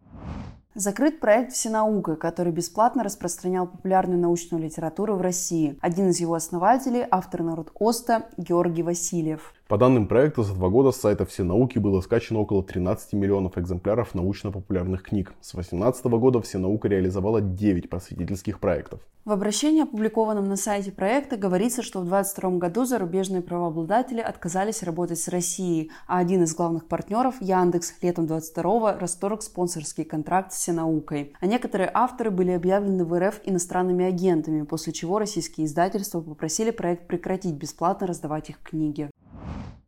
[0.76, 5.78] Закрыт проект «Всенаука», который бесплатно распространял популярную научную литературу в России.
[5.82, 9.54] Один из его основателей– автор народ Оста Георгий Васильев.
[9.70, 13.58] По данным проекта, за два года с сайта «Все науки» было скачано около 13 миллионов
[13.58, 15.34] экземпляров научно-популярных книг.
[15.40, 19.00] С 2018 года «Все наука» реализовала 9 просветительских проектов.
[19.24, 25.18] В обращении, опубликованном на сайте проекта, говорится, что в 2022 году зарубежные правообладатели отказались работать
[25.18, 31.34] с Россией, а один из главных партнеров, Яндекс, летом 2022 расторг спонсорский контракт с всенаукой.
[31.40, 37.08] А некоторые авторы были объявлены в РФ иностранными агентами, после чего российские издательства попросили проект
[37.08, 39.10] прекратить бесплатно раздавать их книги.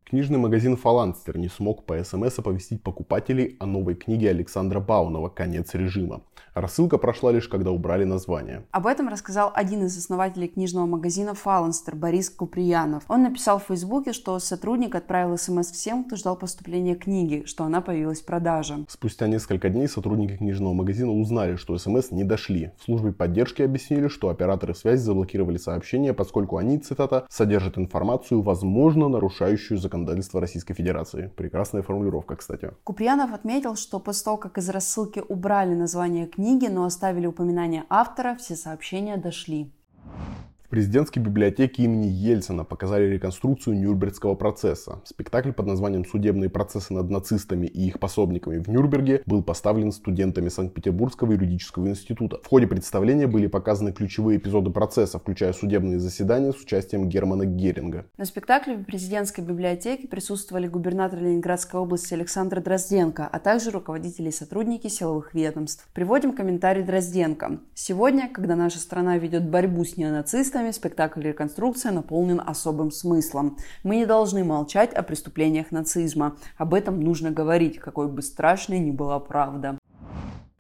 [0.05, 5.73] Книжный магазин «Фаланстер» не смог по СМС оповестить покупателей о новой книге Александра Баунова «Конец
[5.73, 6.21] режима».
[6.53, 8.65] Рассылка прошла лишь, когда убрали название.
[8.71, 13.03] Об этом рассказал один из основателей книжного магазина «Фаланстер» Борис Куприянов.
[13.07, 17.81] Он написал в Фейсбуке, что сотрудник отправил СМС всем, кто ждал поступления книги, что она
[17.81, 18.85] появилась в продаже.
[18.87, 22.71] Спустя несколько дней сотрудники книжного магазина узнали, что СМС не дошли.
[22.77, 29.09] В службе поддержки объяснили, что операторы связи заблокировали сообщения, поскольку они, цитата, «содержат информацию, возможно,
[29.09, 31.31] нарушающую законодательство Российской Федерации.
[31.35, 32.71] Прекрасная формулировка, кстати.
[32.83, 38.35] Куприянов отметил, что после того, как из рассылки убрали название книги, но оставили упоминание автора,
[38.35, 39.71] все сообщения дошли.
[40.65, 44.99] В президентской библиотеке имени Ельцина показали реконструкцию Нюрнбергского процесса.
[45.06, 50.49] Спектакль под названием «Судебные процессы над нацистами и их пособниками в Нюрнберге» был поставлен студентами
[50.49, 52.39] Санкт-Петербургского юридического института.
[52.41, 58.08] В ходе представления были показаны ключевые эпизоды процесса, включая судебные заседания с участием Германа Геринга.
[58.17, 64.32] На спектакле в президентской библиотеке присутствовали губернатор Ленинградской области Александр Дрозденко, а также руководители и
[64.32, 65.88] сотрудники силовых ведомств.
[65.93, 67.60] Приводим комментарий Дрозденко.
[67.75, 73.57] Сегодня, когда наша страна ведет борьбу с неонацистами, артистами спектакль «Реконструкция» наполнен особым смыслом.
[73.83, 76.37] Мы не должны молчать о преступлениях нацизма.
[76.57, 79.77] Об этом нужно говорить, какой бы страшной ни была правда.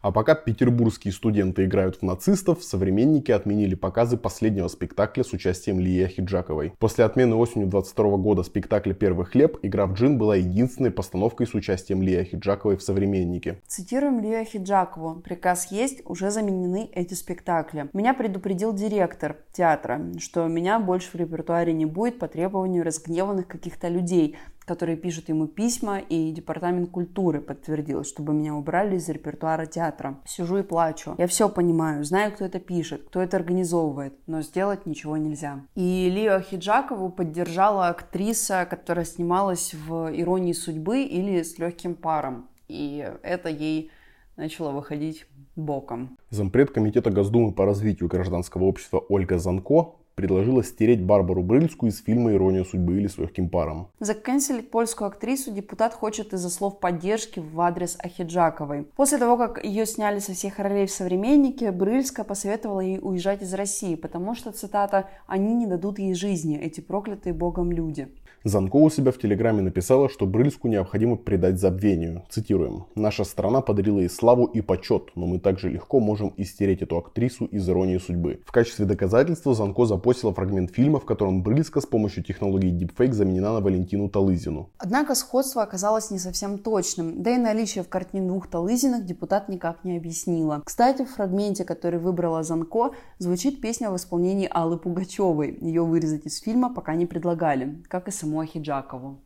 [0.05, 6.03] А пока петербургские студенты играют в нацистов, современники отменили показы последнего спектакля с участием Лии
[6.03, 6.73] Ахиджаковой.
[6.77, 11.55] После отмены осенью 22 года спектакля «Первый хлеб» игра в джин была единственной постановкой с
[11.55, 13.57] участием Лии Ахиджаковой в «Современнике».
[13.65, 15.21] Цитируем Лию Ахиджакову.
[15.21, 17.89] «Приказ есть, уже заменены эти спектакли.
[17.93, 23.87] Меня предупредил директор театра, что меня больше в репертуаре не будет по требованию разгневанных каких-то
[23.87, 30.19] людей, которые пишут ему письма, и Департамент культуры подтвердил, чтобы меня убрали из репертуара театра.
[30.25, 31.15] Сижу и плачу.
[31.17, 35.61] Я все понимаю, знаю, кто это пишет, кто это организовывает, но сделать ничего нельзя.
[35.75, 42.47] И Лию Хиджакову поддержала актриса, которая снималась в «Иронии судьбы» или «С легким паром».
[42.67, 43.91] И это ей
[44.35, 46.17] начало выходить боком.
[46.29, 52.33] Зампред Комитета Госдумы по развитию гражданского общества Ольга Занко предложила стереть Барбару Брыльскую из фильма
[52.33, 53.89] «Ирония судьбы» или «С легким паром».
[53.99, 58.87] Заканцелить польскую актрису депутат хочет из-за слов поддержки в адрес Ахиджаковой.
[58.95, 63.53] После того, как ее сняли со всех ролей в «Современнике», Брыльская посоветовала ей уезжать из
[63.53, 68.07] России, потому что, цитата, «они не дадут ей жизни, эти проклятые богом люди».
[68.45, 72.21] Занко у себя в Телеграме написала, что Брыльску необходимо предать забвению.
[72.29, 72.85] Цитируем.
[72.93, 77.45] «Наша страна подарила ей славу и почет, но мы также легко можем истереть эту актрису
[77.45, 78.41] из иронии судьбы».
[78.45, 83.51] В качестве доказательства Занко запостила фрагмент фильма, в котором Брыльска с помощью технологии Deepfake заменена
[83.51, 84.69] на Валентину Талызину.
[84.77, 89.83] Однако сходство оказалось не совсем точным, да и наличие в картине двух Талызиных депутат никак
[89.83, 90.61] не объяснила.
[90.63, 95.57] Кстати, в фрагменте, который выбрала Занко, звучит песня в исполнении Аллы Пугачевой.
[95.61, 99.19] Ее вырезать из фильма пока не предлагали, как и само саму Ахиджакову.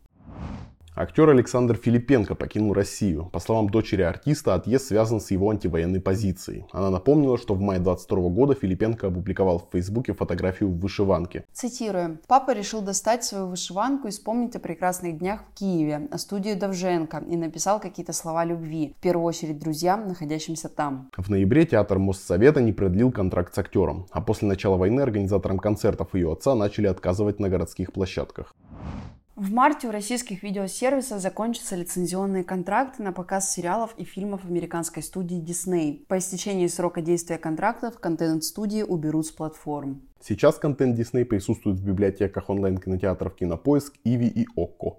[0.95, 3.29] Актер Александр Филипенко покинул Россию.
[3.31, 6.65] По словам дочери артиста, отъезд связан с его антивоенной позицией.
[6.73, 11.45] Она напомнила, что в мае 22 года Филипенко опубликовал в Фейсбуке фотографию в вышиванке.
[11.53, 12.19] Цитируем.
[12.27, 17.23] «Папа решил достать свою вышиванку и вспомнить о прекрасных днях в Киеве, о студии Довженко
[17.29, 21.09] и написал какие-то слова любви, в первую очередь друзьям, находящимся там».
[21.15, 26.13] В ноябре театр Моссовета не продлил контракт с актером, а после начала войны организаторам концертов
[26.13, 28.53] ее отца начали отказывать на городских площадках.
[29.39, 35.41] В марте у российских видеосервисов закончатся лицензионные контракты на показ сериалов и фильмов американской студии
[35.41, 36.05] Disney.
[36.07, 40.01] По истечении срока действия контрактов контент-студии уберут с платформ.
[40.21, 44.97] Сейчас контент Disney присутствует в библиотеках онлайн-кинотеатров Кинопоиск, Иви и Окко.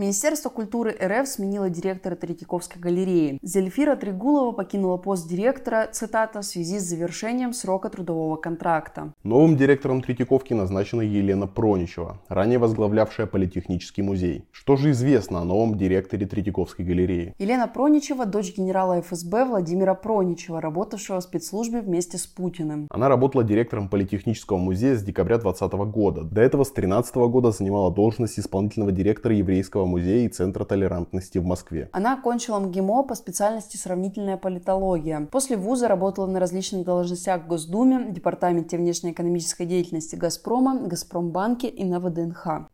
[0.00, 3.38] Министерство культуры РФ сменило директора Третьяковской галереи.
[3.42, 9.12] Зельфира Тригулова покинула пост директора, цитата, в связи с завершением срока трудового контракта.
[9.24, 14.46] Новым директором Третьяковки назначена Елена Проничева, ранее возглавлявшая Политехнический музей.
[14.52, 17.34] Что же известно о новом директоре Третьяковской галереи?
[17.38, 22.86] Елена Проничева– дочь генерала ФСБ Владимира Проничева, работавшего в спецслужбе вместе с Путиным.
[22.90, 26.22] Она работала директором Политехнического музея с декабря 2020 года.
[26.22, 31.44] До этого с 2013 года занимала должность исполнительного директора еврейского музея и Центра толерантности в
[31.44, 31.88] Москве.
[31.92, 35.26] Она окончила МГИМО по специальности сравнительная политология.
[35.30, 42.00] После вуза работала на различных должностях в Госдуме, Департаменте внешнеэкономической деятельности Газпрома, Газпромбанке и на
[42.00, 42.68] ВДНХ.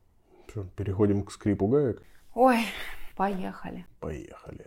[0.77, 2.03] Переходим к скрипу гаек?
[2.35, 2.59] Ой,
[3.17, 3.87] поехали.
[4.01, 4.67] Поехали.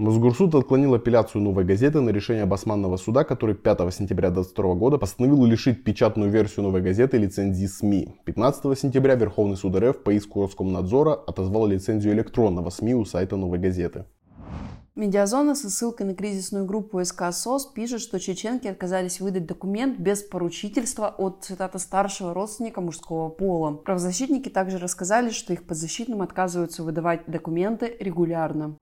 [0.00, 5.44] Мосгорсуд отклонил апелляцию «Новой газеты» на решение Басманного суда, который 5 сентября 2022 года постановил
[5.44, 8.14] лишить печатную версию «Новой газеты» лицензии СМИ.
[8.24, 13.58] 15 сентября Верховный суд РФ по иску Роскомнадзора отозвал лицензию электронного СМИ у сайта «Новой
[13.58, 14.06] газеты».
[14.94, 20.22] Медиазона со ссылкой на кризисную группу СК СОС пишет, что чеченки отказались выдать документ без
[20.22, 23.72] поручительства от, цитата, старшего родственника мужского пола.
[23.72, 28.76] Правозащитники также рассказали, что их подзащитным отказываются выдавать документы регулярно.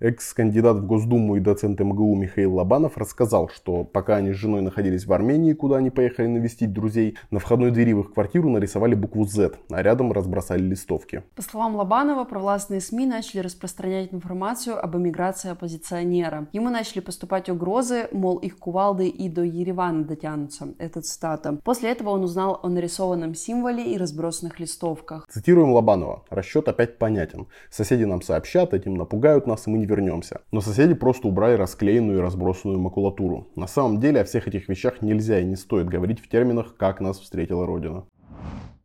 [0.00, 5.04] Экс-кандидат в Госдуму и доцент МГУ Михаил Лобанов рассказал, что пока они с женой находились
[5.04, 9.26] в Армении, куда они поехали навестить друзей, на входной двери в их квартиру нарисовали букву
[9.26, 11.22] Z, а рядом разбросали листовки.
[11.36, 16.48] По словам Лобанова, провластные СМИ начали распространять информацию об эмиграции оппозиционера.
[16.54, 20.68] Ему начали поступать угрозы, мол, их кувалды и до Еревана дотянутся.
[20.78, 21.58] Это цитата.
[21.62, 25.26] После этого он узнал о нарисованном символе и разбросанных листовках.
[25.28, 26.24] Цитируем Лобанова.
[26.30, 27.48] Расчет опять понятен.
[27.70, 30.40] Соседи нам сообщат, этим напугают нас, и мы не вернемся.
[30.52, 33.48] Но соседи просто убрали расклеенную и разбросанную макулатуру.
[33.56, 37.00] На самом деле о всех этих вещах нельзя и не стоит говорить в терминах «как
[37.00, 38.04] нас встретила Родина».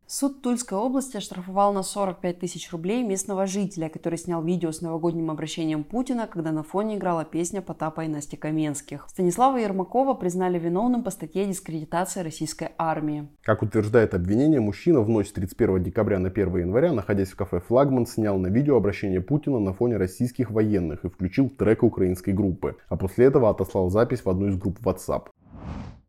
[0.07, 5.31] Суд Тульской области оштрафовал на 45 тысяч рублей местного жителя, который снял видео с новогодним
[5.31, 9.07] обращением Путина, когда на фоне играла песня Потапа и Насти Каменских.
[9.09, 13.27] Станислава Ермакова признали виновным по статье «Дискредитация российской армии».
[13.41, 18.05] Как утверждает обвинение, мужчина в ночь 31 декабря на 1 января, находясь в кафе «Флагман»,
[18.05, 22.95] снял на видео обращение Путина на фоне российских военных и включил трек украинской группы, а
[22.95, 25.29] после этого отослал запись в одну из групп WhatsApp.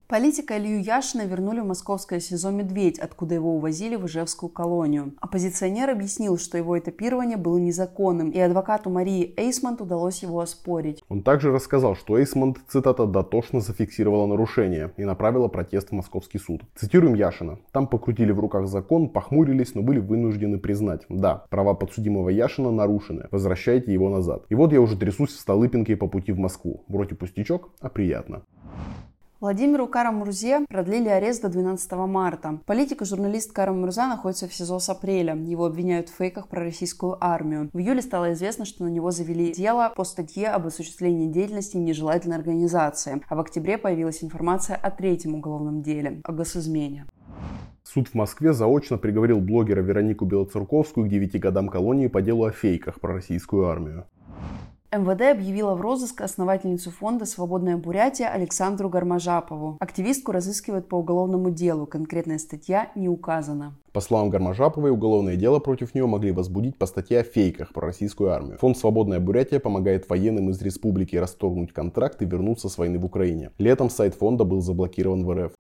[0.09, 5.15] Политика Илью Яшина вернули в московское СИЗО «Медведь», откуда его увозили в Ижевскую колонию.
[5.21, 11.03] Оппозиционер объяснил, что его этапирование было незаконным, и адвокату Марии Эйсмонт удалось его оспорить.
[11.09, 16.63] Он также рассказал, что Эйсмонт, цитата, дотошно зафиксировала нарушение и направила протест в московский суд.
[16.77, 17.59] Цитируем Яшина.
[17.73, 21.05] Там покрутили в руках закон, похмурились, но были вынуждены признать.
[21.09, 23.27] Да, права подсудимого Яшина нарушены.
[23.33, 24.45] Возвращайте его назад.
[24.51, 26.85] И вот я уже трясусь в Столыпинке по пути в Москву.
[26.87, 28.45] Вроде пустячок, а приятно.
[29.47, 32.59] Владимиру Карамурзе продлили арест до 12 марта.
[32.67, 35.37] Политик и журналист Карамурза находится в СИЗО с апреля.
[35.37, 37.71] Его обвиняют в фейках про российскую армию.
[37.73, 42.39] В июле стало известно, что на него завели дело по статье об осуществлении деятельности нежелательной
[42.39, 43.23] организации.
[43.29, 47.07] А в октябре появилась информация о третьем уголовном деле– о госизмене.
[47.85, 52.51] Суд в Москве заочно приговорил блогера Веронику Белоцерковскую к 9 годам колонии по делу о
[52.51, 54.07] фейках про российскую армию.
[54.97, 59.77] МВД объявила в розыск основательницу фонда «Свободная Бурятия» Александру Гармажапову.
[59.81, 61.87] Активистку разыскивают по уголовному делу.
[61.87, 63.75] Конкретная статья не указана.
[63.93, 68.31] По словам Гармажаповой, уголовное дело против нее могли возбудить по статье о фейках про российскую
[68.31, 68.59] армию.
[68.59, 73.51] Фонд «Свободная Бурятия» помогает военным из республики расторгнуть контракт и вернуться с войны в Украине.
[73.59, 75.53] Летом сайт фонда был заблокирован в РФ.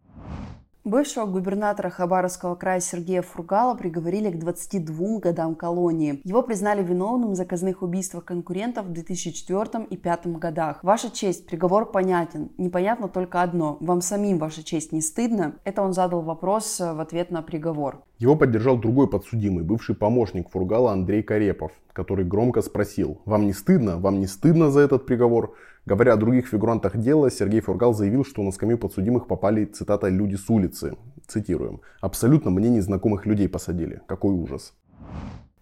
[0.87, 6.21] Бывшего губернатора Хабаровского края Сергея Фургала приговорили к 22 годам колонии.
[6.23, 10.79] Его признали виновным в заказных убийствах конкурентов в 2004 и 2005 годах.
[10.85, 12.51] Ваша честь, приговор понятен.
[12.57, 13.79] Непонятно только одно.
[13.81, 15.57] Вам самим, ваша честь, не стыдно?
[15.65, 18.05] Это он задал вопрос в ответ на приговор.
[18.21, 23.99] Его поддержал другой подсудимый, бывший помощник Фургала Андрей Карепов, который громко спросил, «Вам не стыдно?
[23.99, 25.57] Вам не стыдно за этот приговор?»
[25.87, 30.35] Говоря о других фигурантах дела, Сергей Фургал заявил, что на скамью подсудимых попали, цитата, «люди
[30.35, 30.97] с улицы».
[31.29, 31.81] Цитируем.
[32.01, 34.01] «Абсолютно мне незнакомых людей посадили.
[34.09, 34.75] Какой ужас».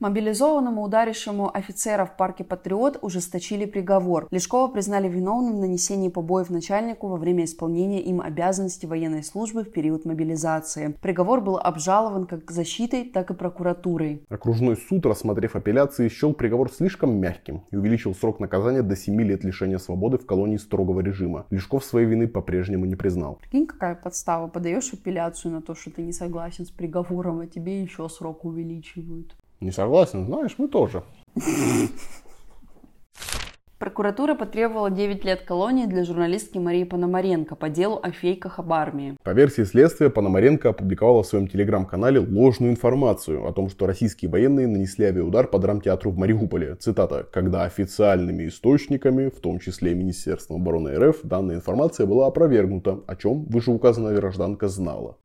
[0.05, 4.29] Мобилизованному, ударившему офицера в парке «Патриот» ужесточили приговор.
[4.31, 9.71] Лешкова признали виновным в нанесении побоев начальнику во время исполнения им обязанностей военной службы в
[9.73, 10.95] период мобилизации.
[11.01, 14.23] Приговор был обжалован как защитой, так и прокуратурой.
[14.29, 19.43] Окружной суд, рассмотрев апелляции, счел приговор слишком мягким и увеличил срок наказания до 7 лет
[19.43, 21.47] лишения свободы в колонии строгого режима.
[21.49, 23.37] Лешков своей вины по-прежнему не признал.
[23.37, 24.49] Прикинь, какая подстава.
[24.49, 29.35] Подаешь апелляцию на то, что ты не согласен с приговором, а тебе еще срок увеличивают.
[29.61, 30.27] Не согласен?
[30.27, 31.03] Знаешь, мы тоже.
[33.85, 39.17] Прокуратура потребовала 9 лет колонии для журналистки Марии Пономаренко по делу о фейках об армии.
[39.23, 44.69] По версии следствия, Пономаренко опубликовала в своем телеграм-канале ложную информацию о том, что российские военные
[44.69, 46.77] нанесли авиаудар по драмтеатру в Мариуполе.
[46.77, 47.27] Цитата.
[47.31, 53.45] «Когда официальными источниками, в том числе Министерством обороны РФ, данная информация была опровергнута, о чем
[53.45, 55.19] вышеуказанная гражданка знала».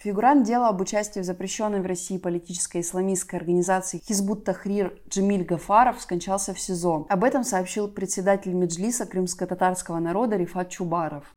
[0.00, 6.00] Фигурант дела об участии в запрещенной в России политической исламистской организации Хизбут Тахрир Джамиль Гафаров
[6.00, 7.06] скончался в СИЗО.
[7.08, 11.34] Об этом сообщил председатель Меджлиса крымско-татарского народа Рифат Чубаров.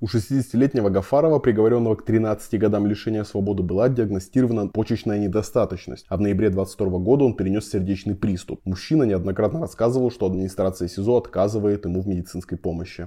[0.00, 6.20] У 60-летнего Гафарова, приговоренного к 13 годам лишения свободы, была диагностирована почечная недостаточность, а в
[6.20, 8.60] ноябре 22 года он перенес сердечный приступ.
[8.64, 13.06] Мужчина неоднократно рассказывал, что администрация СИЗО отказывает ему в медицинской помощи.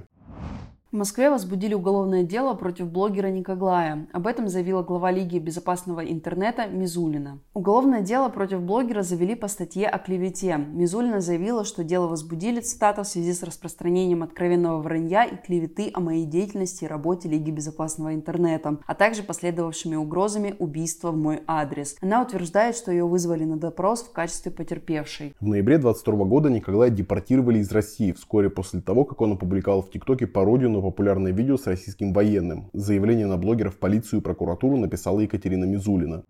[0.92, 4.08] В Москве возбудили уголовное дело против блогера Никоглая.
[4.12, 7.38] Об этом заявила глава Лиги безопасного интернета Мизулина.
[7.54, 10.56] Уголовное дело против блогера завели по статье о клевете.
[10.56, 16.00] Мизулина заявила, что дело возбудили, цитата, в связи с распространением откровенного вранья и клеветы о
[16.00, 21.94] моей деятельности и работе Лиги безопасного интернета, а также последовавшими угрозами убийства в мой адрес.
[22.00, 25.36] Она утверждает, что ее вызвали на допрос в качестве потерпевшей.
[25.38, 29.90] В ноябре 22 года Николая депортировали из России вскоре после того, как он опубликовал в
[29.92, 32.70] ТикТоке пародию на популярное видео с российским военным.
[32.72, 36.24] Заявление на блогера в полицию и прокуратуру написала Екатерина Мизулина.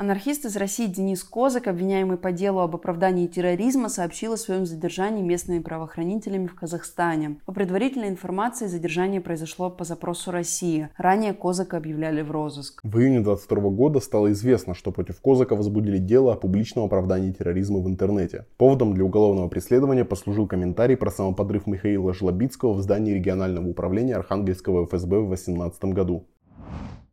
[0.00, 5.20] Анархист из России Денис Козак, обвиняемый по делу об оправдании терроризма, сообщил о своем задержании
[5.20, 7.36] местными правоохранителями в Казахстане.
[7.44, 10.88] По предварительной информации, задержание произошло по запросу России.
[10.96, 12.80] Ранее Козака объявляли в розыск.
[12.82, 17.80] В июне 2022 года стало известно, что против Козака возбудили дело о публичном оправдании терроризма
[17.80, 18.46] в интернете.
[18.56, 24.86] Поводом для уголовного преследования послужил комментарий про самоподрыв Михаила Жлобицкого в здании регионального управления Архангельского
[24.86, 26.24] ФСБ в 2018 году.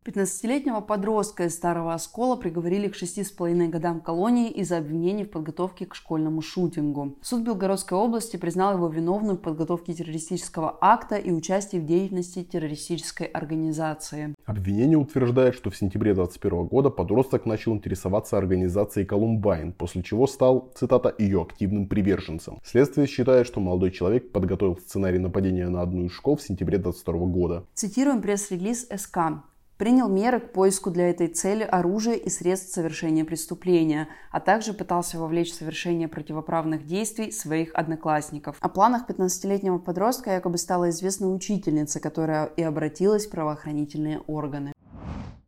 [0.08, 5.96] 15-летнего подростка из Старого Оскола приговорили к 6,5 годам колонии из-за обвинений в подготовке к
[5.96, 7.18] школьному шутингу.
[7.22, 13.28] Суд Белгородской области признал его виновным в подготовке террористического акта и участии в деятельности террористической
[13.28, 14.34] организации.
[14.46, 20.72] Обвинение утверждает, что в сентябре 2021 года подросток начал интересоваться организацией Колумбайн, после чего стал,
[20.76, 22.60] цитата, ее активным приверженцем.
[22.64, 27.28] Следствие считает, что молодой человек подготовил сценарий нападения на одну из школ в сентябре 2022
[27.28, 27.66] года.
[27.74, 29.44] Цитируем пресс-релиз СК
[29.78, 35.20] принял меры к поиску для этой цели оружия и средств совершения преступления, а также пытался
[35.20, 38.58] вовлечь в совершение противоправных действий своих одноклассников.
[38.60, 44.74] О планах 15-летнего подростка якобы стала известна учительница, которая и обратилась в правоохранительные органы.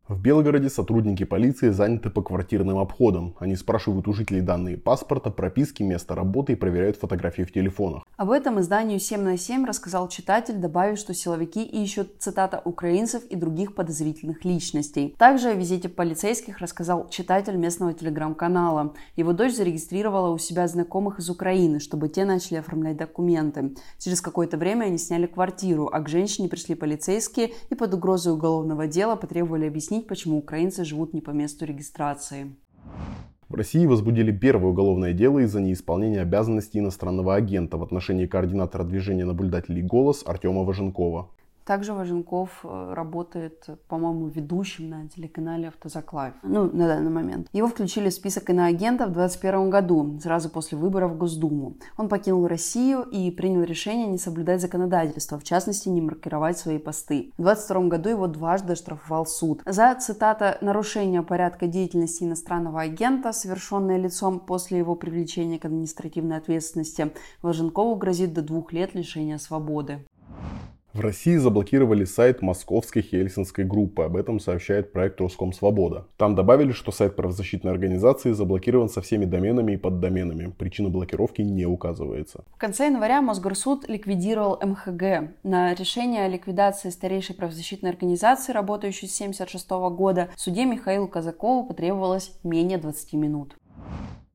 [0.10, 3.36] В Белгороде сотрудники полиции заняты по квартирным обходам.
[3.38, 8.08] Они спрашивают у жителей данные паспорта, прописки, места работы и проверяют фотографии в телефонах.
[8.18, 13.36] Об этом изданию 7 на 7 рассказал читатель, добавив, что силовики ищут, цитата, украинцев и
[13.36, 15.14] других подозрительных личностей.
[15.16, 18.96] Также о визите полицейских рассказал читатель местного телеграм-канала.
[19.16, 23.76] Его дочь зарегистрировала у себя знакомых из Украины, чтобы те начали оформлять документы.
[24.00, 28.88] Через какое-то время они сняли квартиру, а к женщине пришли полицейские и под угрозой уголовного
[28.88, 32.56] дела потребовали объяснить объяснить, почему украинцы живут не по месту регистрации.
[33.50, 39.26] В России возбудили первое уголовное дело из-за неисполнения обязанностей иностранного агента в отношении координатора движения
[39.26, 41.30] наблюдателей «Голос» Артема Важенкова.
[41.66, 46.34] Также Важенков э, работает, по-моему, ведущим на телеканале «Автозаклайв».
[46.44, 47.48] Ну, на данный момент.
[47.54, 51.76] Его включили в список иноагентов в 2021 году, сразу после выборов в Госдуму.
[51.98, 57.32] Он покинул Россию и принял решение не соблюдать законодательство, в частности, не маркировать свои посты.
[57.38, 59.62] В 2022 году его дважды штрафовал суд.
[59.66, 67.14] За, цитата, «нарушение порядка деятельности иностранного агента, совершенное лицом после его привлечения к административной ответственности,
[67.42, 70.06] Важенкову грозит до двух лет лишения свободы».
[70.92, 74.02] В России заблокировали сайт Московской Хельсинской группы.
[74.04, 76.08] Об этом сообщает проект Роском Свобода.
[76.18, 80.52] Там добавили, что сайт правозащитной организации заблокирован со всеми доменами и поддоменами.
[80.58, 82.44] Причина блокировки не указывается.
[82.56, 85.32] В конце января Мосгорсуд ликвидировал МХГ.
[85.44, 92.32] На решение о ликвидации старейшей правозащитной организации, работающей с 1976 года, суде Михаилу Казакову потребовалось
[92.44, 93.56] менее 20 минут.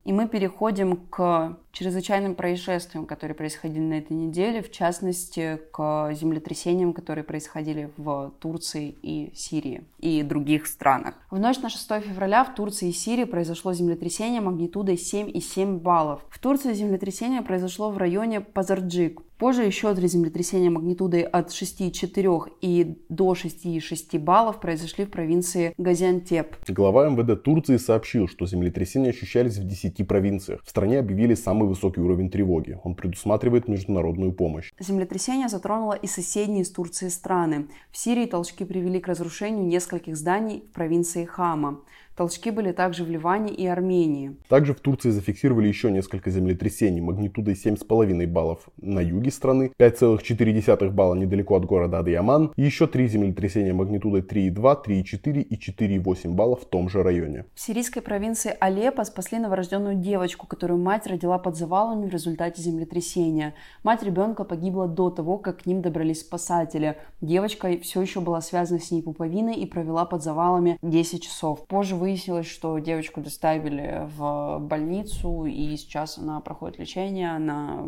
[0.05, 6.93] И мы переходим к чрезвычайным происшествиям, которые происходили на этой неделе, в частности, к землетрясениям,
[6.93, 11.15] которые происходили в Турции и Сирии и других странах.
[11.31, 16.21] В ночь на 6 февраля в Турции и Сирии произошло землетрясение магнитудой 7,7 баллов.
[16.29, 19.21] В Турции землетрясение произошло в районе Пазарджик.
[19.37, 26.55] Позже еще три землетрясения магнитудой от 6,4 и до 6,6 баллов произошли в провинции Газиантеп.
[26.69, 30.61] Глава МВД Турции сообщил, что землетрясения ощущались в 10 провинциях.
[30.63, 32.79] В стране объявили самый высокий уровень тревоги.
[32.85, 34.71] Он предусматривает международную помощь.
[34.79, 37.67] Землетрясение затронуло и соседние с Турцией страны.
[37.91, 41.81] В Сирии толчки привели к разрушению нескольких зданий в провинции Хама.
[42.15, 44.37] Толчки были также в Ливане и Армении.
[44.47, 51.15] Также в Турции зафиксировали еще несколько землетрясений магнитудой 7,5 баллов на юге страны, 5,4 балла
[51.15, 56.65] недалеко от города Адыяман и еще три землетрясения магнитудой 3,2, 3,4 и 4,8 баллов в
[56.65, 57.45] том же районе.
[57.53, 63.55] В сирийской провинции Алеппо спасли новорожденную девочку, которую мать родила под завалами в результате землетрясения.
[63.83, 66.95] Мать ребенка погибла до того, как к ним добрались спасатели.
[67.19, 71.67] Девочка все еще была связана с ней пуповиной и провела под завалами 10 часов.
[71.67, 77.83] Позже выяснилось, что девочку доставили в больницу, и сейчас она проходит лечение, она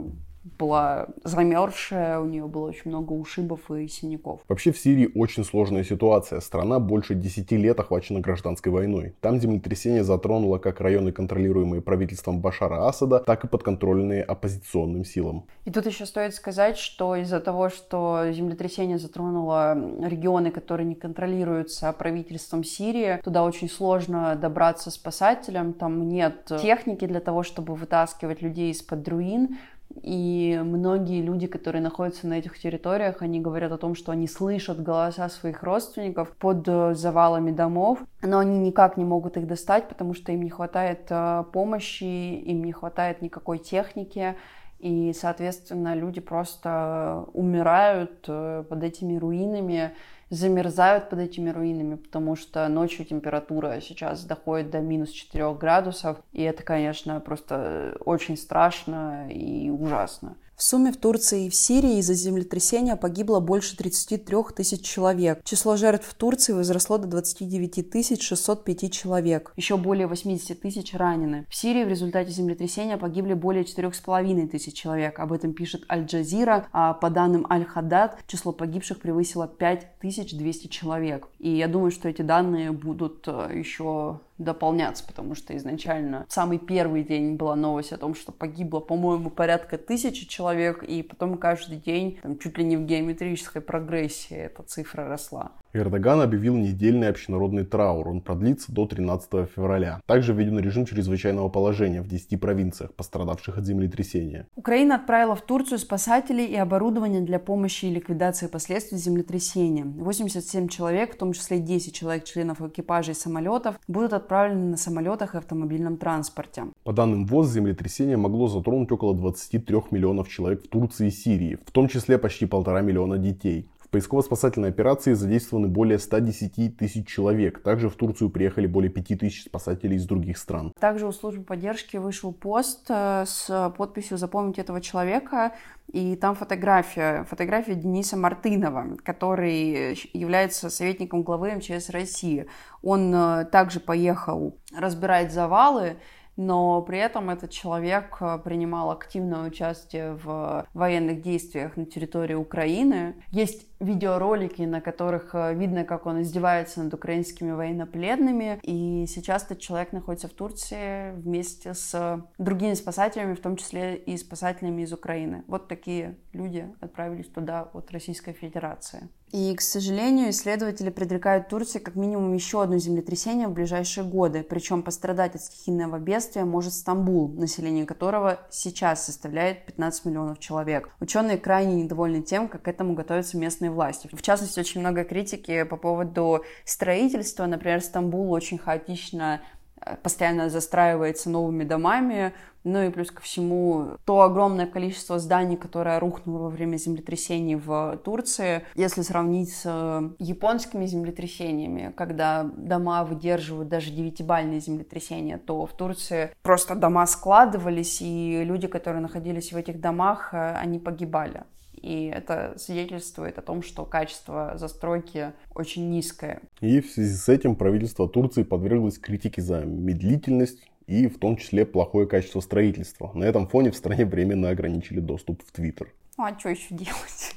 [0.58, 4.42] была замерзшая, у нее было очень много ушибов и синяков.
[4.48, 6.40] Вообще в Сирии очень сложная ситуация.
[6.40, 9.16] Страна больше 10 лет охвачена гражданской войной.
[9.22, 15.46] Там землетрясение затронуло как районы, контролируемые правительством Башара Асада, так и подконтрольные оппозиционным силам.
[15.66, 21.92] И тут еще стоит сказать, что из-за того, что землетрясение затронуло регионы, которые не контролируются
[21.94, 28.72] правительством Сирии, туда очень сложно добраться спасателям, там нет техники для того, чтобы вытаскивать людей
[28.72, 29.58] из-под руин,
[30.04, 34.82] и многие люди, которые находятся на этих территориях, они говорят о том, что они слышат
[34.82, 40.14] голоса своих родственников под э, завалами домов, но они никак не могут их достать, потому
[40.14, 44.36] что им не хватает э, помощи, им не хватает никакой техники,
[44.80, 49.94] и, соответственно, люди просто умирают э, под этими руинами,
[50.30, 56.42] замерзают под этими руинами, потому что ночью температура сейчас доходит до минус 4 градусов, и
[56.44, 60.36] это, конечно, просто очень страшно и ужасно.
[60.58, 65.44] В сумме в Турции и в Сирии из-за землетрясения погибло больше 33 тысяч человек.
[65.44, 69.54] Число жертв в Турции возросло до 29 605 человек.
[69.56, 71.46] Еще более 80 тысяч ранены.
[71.48, 75.20] В Сирии в результате землетрясения погибли более 4,5 тысяч человек.
[75.20, 81.28] Об этом пишет Аль-Джазира, а по данным Аль-Хадад число погибших превысило 5200 человек.
[81.38, 87.04] И я думаю, что эти данные будут э, еще дополняться, потому что изначально самый первый
[87.04, 92.20] день была новость о том, что погибло, по-моему, порядка тысячи человек, и потом каждый день,
[92.22, 95.52] там, чуть ли не в геометрической прогрессии эта цифра росла.
[95.78, 98.08] Эрдоган объявил недельный общенародный траур.
[98.08, 100.02] Он продлится до 13 февраля.
[100.06, 104.48] Также введен режим чрезвычайного положения в 10 провинциях, пострадавших от землетрясения.
[104.56, 109.86] Украина отправила в Турцию спасателей и оборудование для помощи и ликвидации последствий землетрясения.
[109.86, 115.38] 87 человек, в том числе 10 человек членов экипажей самолетов, будут отправлены на самолетах и
[115.38, 116.66] автомобильном транспорте.
[116.84, 121.72] По данным ВОЗ, землетрясение могло затронуть около 23 миллионов человек в Турции и Сирии, в
[121.72, 123.70] том числе почти полтора миллиона детей.
[123.88, 127.64] В поисково-спасательной операции задействованы более 110 тысяч человек.
[127.64, 130.74] Также в Турцию приехали более 5 тысяч спасателей из других стран.
[130.78, 135.54] Также у службы поддержки вышел пост э, с подписью «Запомнить этого человека».
[135.94, 142.48] И там фотография, фотография Дениса Мартынова, который является советником главы МЧС России.
[142.82, 145.96] Он э, также поехал разбирать завалы,
[146.38, 153.16] но при этом этот человек э, принимал активное участие в военных действиях на территории Украины.
[153.32, 158.60] Есть видеоролики, на которых э, видно, как он издевается над украинскими военнопленными.
[158.64, 164.18] И сейчас этот человек находится в Турции вместе с другими спасателями, в том числе и
[164.18, 165.44] спасателями из Украины.
[165.48, 169.10] Вот такие люди отправились туда от Российской Федерации.
[169.32, 174.42] И, к сожалению, исследователи предрекают Турции как минимум еще одно землетрясение в ближайшие годы.
[174.42, 180.90] Причем пострадать от стихийного бедствия может Стамбул, население которого сейчас составляет 15 миллионов человек.
[181.02, 184.10] Ученые крайне недовольны тем, как к этому готовятся местные местной власти.
[184.12, 187.46] В частности, очень много критики по поводу строительства.
[187.46, 189.42] Например, Стамбул очень хаотично
[189.82, 196.00] э, постоянно застраивается новыми домами, ну и плюс ко всему то огромное количество зданий, которое
[196.00, 203.70] рухнуло во время землетрясений в Турции, если сравнить с э, японскими землетрясениями, когда дома выдерживают
[203.70, 209.80] даже девятибальные землетрясения, то в Турции просто дома складывались, и люди, которые находились в этих
[209.80, 211.44] домах, э, они погибали.
[211.82, 216.42] И это свидетельствует о том, что качество застройки очень низкое.
[216.60, 221.66] И в связи с этим правительство Турции подверглось критике за медлительность и в том числе
[221.66, 223.12] плохое качество строительства.
[223.14, 225.94] На этом фоне в стране временно ограничили доступ в Твиттер.
[226.18, 227.36] Ну а что еще делать?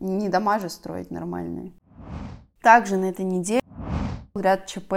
[0.00, 1.72] Не дома же строить нормальные.
[2.62, 3.62] Также на этой неделе
[4.34, 4.94] ряд ЧП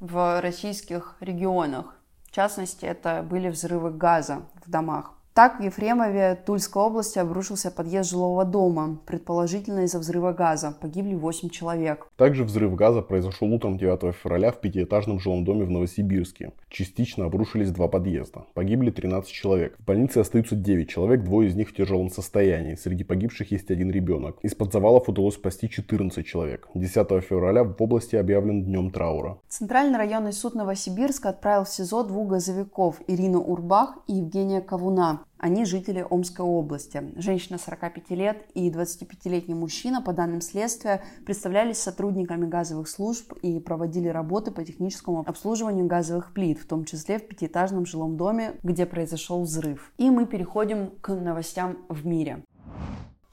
[0.00, 1.96] в российских регионах.
[2.24, 5.15] В частности, это были взрывы газа в домах.
[5.36, 10.74] Так в Ефремове Тульской области обрушился подъезд жилого дома, предположительно из-за взрыва газа.
[10.80, 12.06] Погибли 8 человек.
[12.16, 16.52] Также взрыв газа произошел утром 9 февраля в пятиэтажном жилом доме в Новосибирске.
[16.70, 18.46] Частично обрушились два подъезда.
[18.54, 19.76] Погибли 13 человек.
[19.78, 22.74] В больнице остаются 9 человек, двое из них в тяжелом состоянии.
[22.74, 24.38] Среди погибших есть один ребенок.
[24.40, 26.66] Из-под завалов удалось спасти 14 человек.
[26.72, 29.36] 10 февраля в области объявлен днем траура.
[29.50, 35.25] Центральный районный суд Новосибирска отправил в СИЗО двух газовиков Ирину Урбах и Евгения Кавуна.
[35.38, 37.02] Они жители Омской области.
[37.16, 44.08] Женщина 45 лет и 25-летний мужчина, по данным следствия, представлялись сотрудниками газовых служб и проводили
[44.08, 49.42] работы по техническому обслуживанию газовых плит, в том числе в пятиэтажном жилом доме, где произошел
[49.42, 49.92] взрыв.
[49.98, 52.42] И мы переходим к новостям в мире.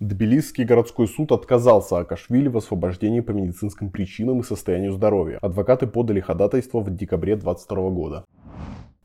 [0.01, 5.37] Тбилисский городской суд отказался Акашвили в освобождении по медицинским причинам и состоянию здоровья.
[5.41, 8.25] Адвокаты подали ходатайство в декабре 2022 года.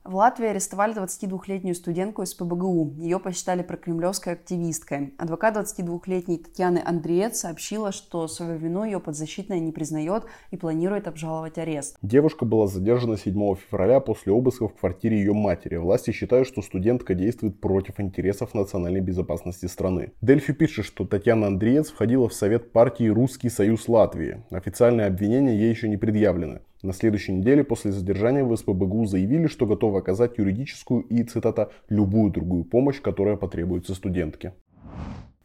[0.08, 2.94] В Латвии арестовали 22-летнюю студентку из ПБГУ.
[2.96, 5.12] Ее посчитали прокремлевской активисткой.
[5.18, 11.58] Адвокат 22-летней Татьяны Андреец сообщила, что свою вину ее подзащитная не признает и планирует обжаловать
[11.58, 11.98] арест.
[12.00, 15.76] Девушка была задержана 7 февраля после обыска в квартире ее матери.
[15.76, 20.12] Власти считают, что студентка действует против интересов национальной безопасности страны.
[20.22, 24.42] Дельфи пишет, что Татьяна Андреец входила в совет партии «Русский союз Латвии».
[24.48, 26.62] Официальные обвинения ей еще не предъявлены.
[26.82, 32.30] На следующей неделе после задержания в СПБГУ заявили, что готовы оказать юридическую и, цитата, любую
[32.30, 34.54] другую помощь, которая потребуется студентке.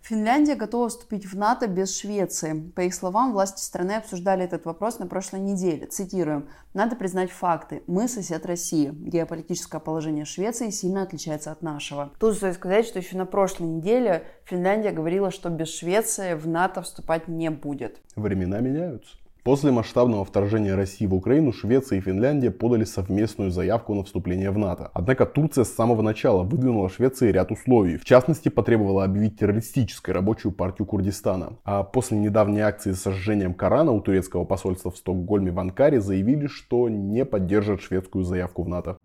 [0.03, 2.71] Финляндия готова вступить в НАТО без Швеции.
[2.75, 5.88] По их словам, власти страны обсуждали этот вопрос на прошлой неделе.
[5.88, 6.49] Цитируем.
[6.73, 7.84] «Надо признать факты.
[7.88, 8.91] Мы сосед России.
[8.93, 12.11] Геополитическое положение Швеции сильно отличается от нашего».
[12.19, 16.81] Тут стоит сказать, что еще на прошлой неделе Финляндия говорила, что без Швеции в НАТО
[16.81, 18.01] вступать не будет.
[18.17, 19.15] Времена меняются.
[19.43, 24.57] После масштабного вторжения России в Украину Швеция и Финляндия подали совместную заявку на вступление в
[24.57, 24.89] НАТО.
[24.93, 27.97] Однако Турция с самого начала выдвинула Швеции ряд условий.
[27.97, 31.57] В частности, потребовала объявить террористической рабочую партию Курдистана.
[31.65, 36.47] А после недавней акции с сожжением Корана у турецкого посольства в Стокгольме в Анкаре заявили,
[36.47, 38.97] что не поддержат шведскую заявку в НАТО.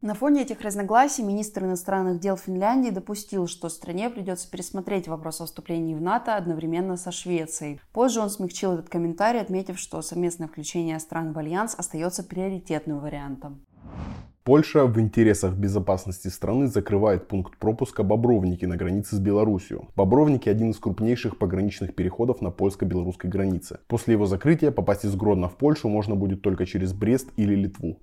[0.00, 5.46] На фоне этих разногласий министр иностранных дел Финляндии допустил, что стране придется пересмотреть вопрос о
[5.46, 7.80] вступлении в НАТО одновременно со Швецией.
[7.92, 13.66] Позже он смягчил этот комментарий, отметив, что совместное включение стран в альянс остается приоритетным вариантом.
[14.44, 19.88] Польша в интересах безопасности страны закрывает пункт пропуска Бобровники на границе с Беларусью.
[19.96, 23.80] Бобровники– один из крупнейших пограничных переходов на польско-белорусской границе.
[23.88, 27.98] После его закрытия попасть из Гродно в Польшу можно будет только через Брест или Литву.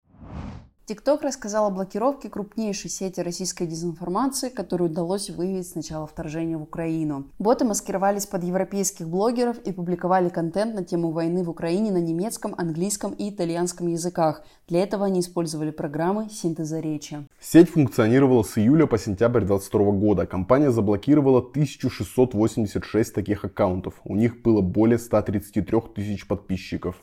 [0.86, 6.62] ТикТок рассказал о блокировке крупнейшей сети российской дезинформации, которую удалось выявить с начала вторжения в
[6.62, 7.26] Украину.
[7.40, 12.54] Боты маскировались под европейских блогеров и публиковали контент на тему войны в Украине на немецком,
[12.56, 14.44] английском и итальянском языках.
[14.68, 17.28] Для этого они использовали программы синтеза речи.
[17.42, 20.28] Сеть функционировала с июля по сентябрь 2022 года.
[20.28, 23.96] Компания заблокировала 1686 таких аккаунтов.
[24.04, 26.96] У них было более 133 тысяч подписчиков.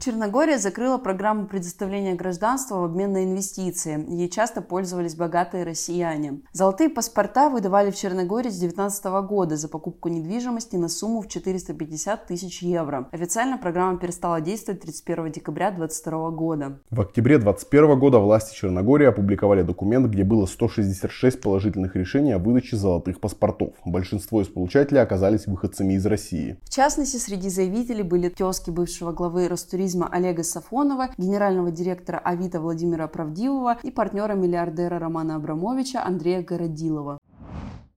[0.00, 4.02] Черногория закрыла программу предоставления гражданства в обмен на инвестиции.
[4.08, 6.40] Ей часто пользовались богатые россияне.
[6.54, 12.26] Золотые паспорта выдавали в Черногории с 2019 года за покупку недвижимости на сумму в 450
[12.26, 13.10] тысяч евро.
[13.12, 16.80] Официально программа перестала действовать 31 декабря 2022 года.
[16.88, 22.78] В октябре 2021 года власти Черногории опубликовали документ, где было 166 положительных решений о выдаче
[22.78, 23.74] золотых паспортов.
[23.84, 26.56] Большинство из получателей оказались выходцами из России.
[26.62, 32.60] В частности, среди заявителей были тезки бывшего главы Ростуризма туризма Олега Сафонова, генерального директора Авито
[32.60, 37.18] Владимира Правдивого и партнера миллиардера Романа Абрамовича Андрея Городилова.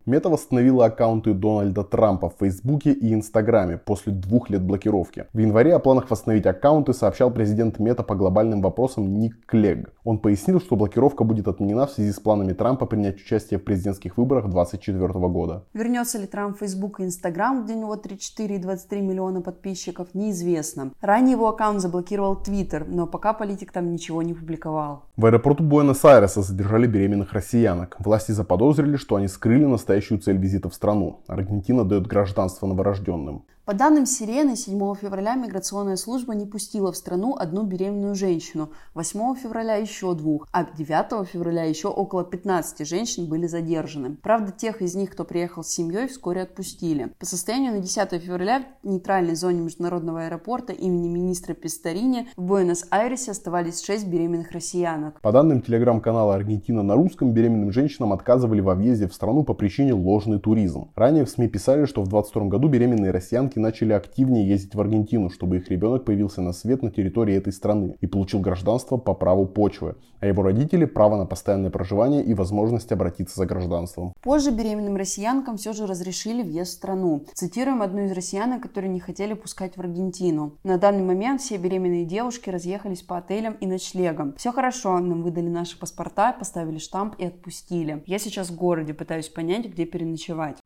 [0.06, 5.28] Мета восстановила аккаунты Дональда Трампа в Фейсбуке и Инстаграме после двух лет блокировки.
[5.32, 9.94] В январе о планах восстановить аккаунты сообщал президент Мета по глобальным вопросам Ник Клегг.
[10.04, 14.18] Он пояснил, что блокировка будет отменена в связи с планами Трампа принять участие в президентских
[14.18, 15.64] выборах 2024 года.
[15.74, 20.10] Вернется ли Трамп в Facebook и Инстаграм, где у него 34 и 23 миллиона подписчиков,
[20.14, 20.92] неизвестно.
[21.00, 25.04] Ранее его аккаунт заблокировал Твиттер, но пока политик там ничего не публиковал.
[25.16, 27.96] В аэропорту Буэнос-Айреса задержали беременных россиянок.
[28.00, 31.22] Власти заподозрили, что они скрыли настоящие настоящую цель визита в страну.
[31.28, 33.46] Аргентина дает гражданство новорожденным.
[33.66, 39.36] По данным Сирены, 7 февраля миграционная служба не пустила в страну одну беременную женщину, 8
[39.36, 44.18] февраля еще двух, а 9 февраля еще около 15 женщин были задержаны.
[44.22, 47.14] Правда, тех из них, кто приехал с семьей, вскоре отпустили.
[47.18, 53.32] По состоянию на 10 февраля в нейтральной зоне международного аэропорта имени министра Пестарини в Буэнос-Айресе
[53.32, 55.22] оставались 6 беременных россиянок.
[55.22, 59.94] По данным телеграм-канала Аргентина на русском, беременным женщинам отказывали во въезде в страну по причине
[59.94, 60.92] ложный туризм.
[60.96, 64.82] Ранее в СМИ писали, что в 2022 году беременные россиянки американки начали активнее ездить в
[64.82, 69.14] Аргентину, чтобы их ребенок появился на свет на территории этой страны и получил гражданство по
[69.14, 74.14] праву почвы, а его родители право на постоянное проживание и возможность обратиться за гражданством.
[74.22, 77.26] Позже беременным россиянкам все же разрешили въезд в страну.
[77.34, 80.54] Цитируем одну из россиянок, которые не хотели пускать в Аргентину.
[80.64, 84.34] На данный момент все беременные девушки разъехались по отелям и ночлегам.
[84.38, 88.04] Все хорошо, нам выдали наши паспорта, поставили штамп и отпустили.
[88.06, 90.58] Я сейчас в городе пытаюсь понять, где переночевать.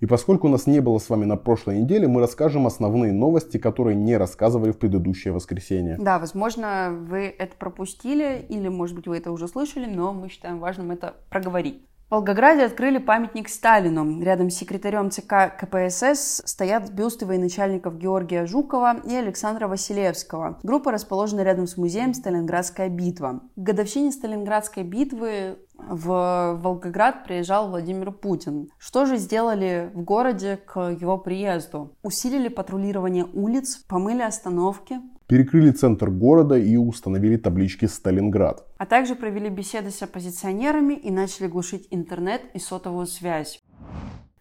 [0.00, 3.96] И поскольку нас не было с вами на прошлой неделе, мы расскажем основные новости, которые
[3.96, 5.96] не рассказывали в предыдущее воскресенье.
[5.98, 10.58] Да, возможно, вы это пропустили, или, может быть, вы это уже слышали, но мы считаем
[10.58, 11.82] важным это проговорить.
[12.08, 14.22] В Волгограде открыли памятник Сталину.
[14.22, 20.60] Рядом с секретарем ЦК КПСС стоят бюсты военачальников Георгия Жукова и Александра Василевского.
[20.62, 23.40] Группа расположена рядом с музеем «Сталинградская битва».
[23.56, 28.68] К годовщине Сталинградской битвы в Волгоград приезжал Владимир Путин.
[28.78, 31.96] Что же сделали в городе к его приезду?
[32.04, 38.65] Усилили патрулирование улиц, помыли остановки, перекрыли центр города и установили таблички «Сталинград».
[38.78, 43.62] А также провели беседы с оппозиционерами и начали глушить интернет и сотовую связь.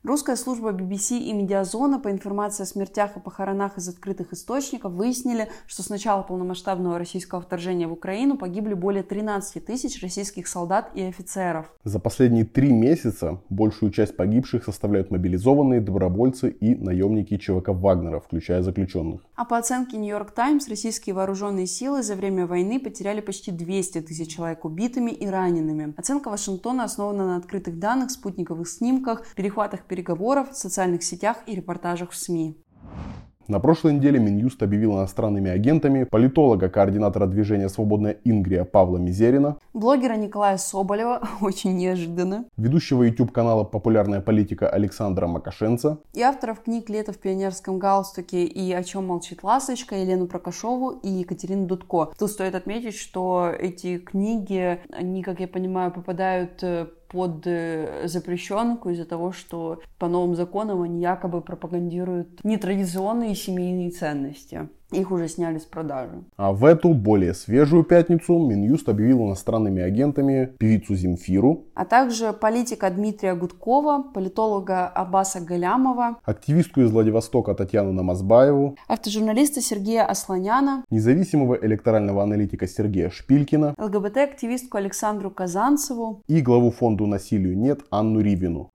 [0.06, 5.50] Русская служба BBC и Медиазона по информации о смертях и похоронах из открытых источников выяснили,
[5.66, 11.02] что с начала полномасштабного российского вторжения в Украину погибли более 13 тысяч российских солдат и
[11.02, 11.74] офицеров.
[11.84, 18.62] За последние три месяца большую часть погибших составляют мобилизованные, добровольцы и наемники ЧВК Вагнера, включая
[18.62, 19.22] заключенных.
[19.34, 24.36] А по оценке Нью-Йорк Таймс, российские вооруженные силы за время войны потеряли почти 200 тысяч
[24.36, 25.96] человек убитыми и ранеными.
[25.98, 32.12] Оценка Вашингтона основана на открытых данных, спутниковых снимках, перехватах переговоров в социальных сетях и репортажах
[32.12, 32.58] в СМИ.
[33.48, 40.16] На прошлой неделе Минюст объявил иностранными агентами политолога, координатора движения «Свободная Ингрия» Павла Мизерина, блогера
[40.16, 47.20] Николая Соболева, очень неожиданно, ведущего YouTube-канала «Популярная политика» Александра Макашенца и авторов книг «Лето в
[47.20, 52.10] пионерском галстуке» и «О чем молчит ласточка» Елену Прокашову и Екатерину Дудко.
[52.18, 58.90] Тут стоит отметить, что эти книги, они, как я понимаю, попадают э, под э, запрещенку
[58.90, 64.68] из-за того, что по новым законам они якобы пропагандируют нетрадиционные семейные ценности.
[64.92, 66.24] Их уже сняли с продажи.
[66.38, 72.90] А в эту более свежую пятницу Минюст объявил иностранными агентами певицу Земфиру, а также политика
[72.90, 82.22] Дмитрия Гудкова, политолога Аббаса Галямова, активистку из Владивостока Татьяну Намазбаеву, автожурналиста Сергея Асланяна, независимого электорального
[82.24, 86.22] аналитика Сергея Шпилькина, ЛГБТ-активистку Александру Казанцеву.
[86.28, 88.72] И главу фонду «Насилию нет» Анну Ривину.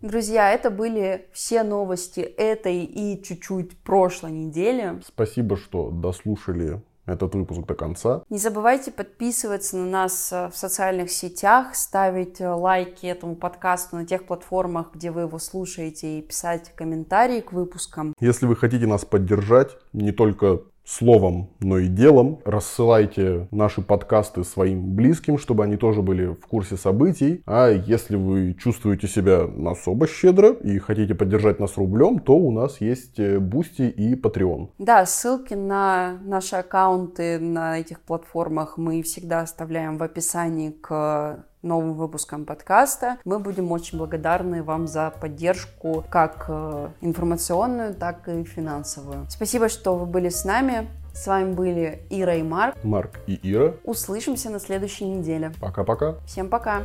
[0.00, 4.98] Друзья, это были все новости этой и чуть-чуть прошлой недели.
[5.04, 8.22] Спасибо, что дослушали этот выпуск до конца.
[8.30, 14.06] Не забывайте подписываться на нас э, в социальных сетях, ставить э, лайки этому подкасту на
[14.06, 18.14] тех платформах, где вы его слушаете, и писать комментарии к выпускам.
[18.20, 22.40] Если вы хотите нас поддержать, не только словом, но и делом.
[22.44, 27.42] Рассылайте наши подкасты своим близким, чтобы они тоже были в курсе событий.
[27.46, 32.80] А если вы чувствуете себя особо щедро и хотите поддержать нас рублем, то у нас
[32.80, 34.70] есть Boosty э, и Patreon.
[34.78, 41.94] Да, ссылки на наши аккаунты на этих платформах мы всегда оставляем в описании к новым
[41.94, 43.18] выпускам подкаста.
[43.24, 49.26] Мы будем очень благодарны вам за поддержку как э, информационную, так и финансовую.
[49.28, 50.88] Спасибо, что вы были с нами.
[51.12, 52.76] С вами были Ира и Марк.
[52.84, 53.74] Марк и Ира.
[53.84, 55.52] Услышимся на следующей неделе.
[55.60, 56.16] Пока-пока.
[56.26, 56.82] Всем пока.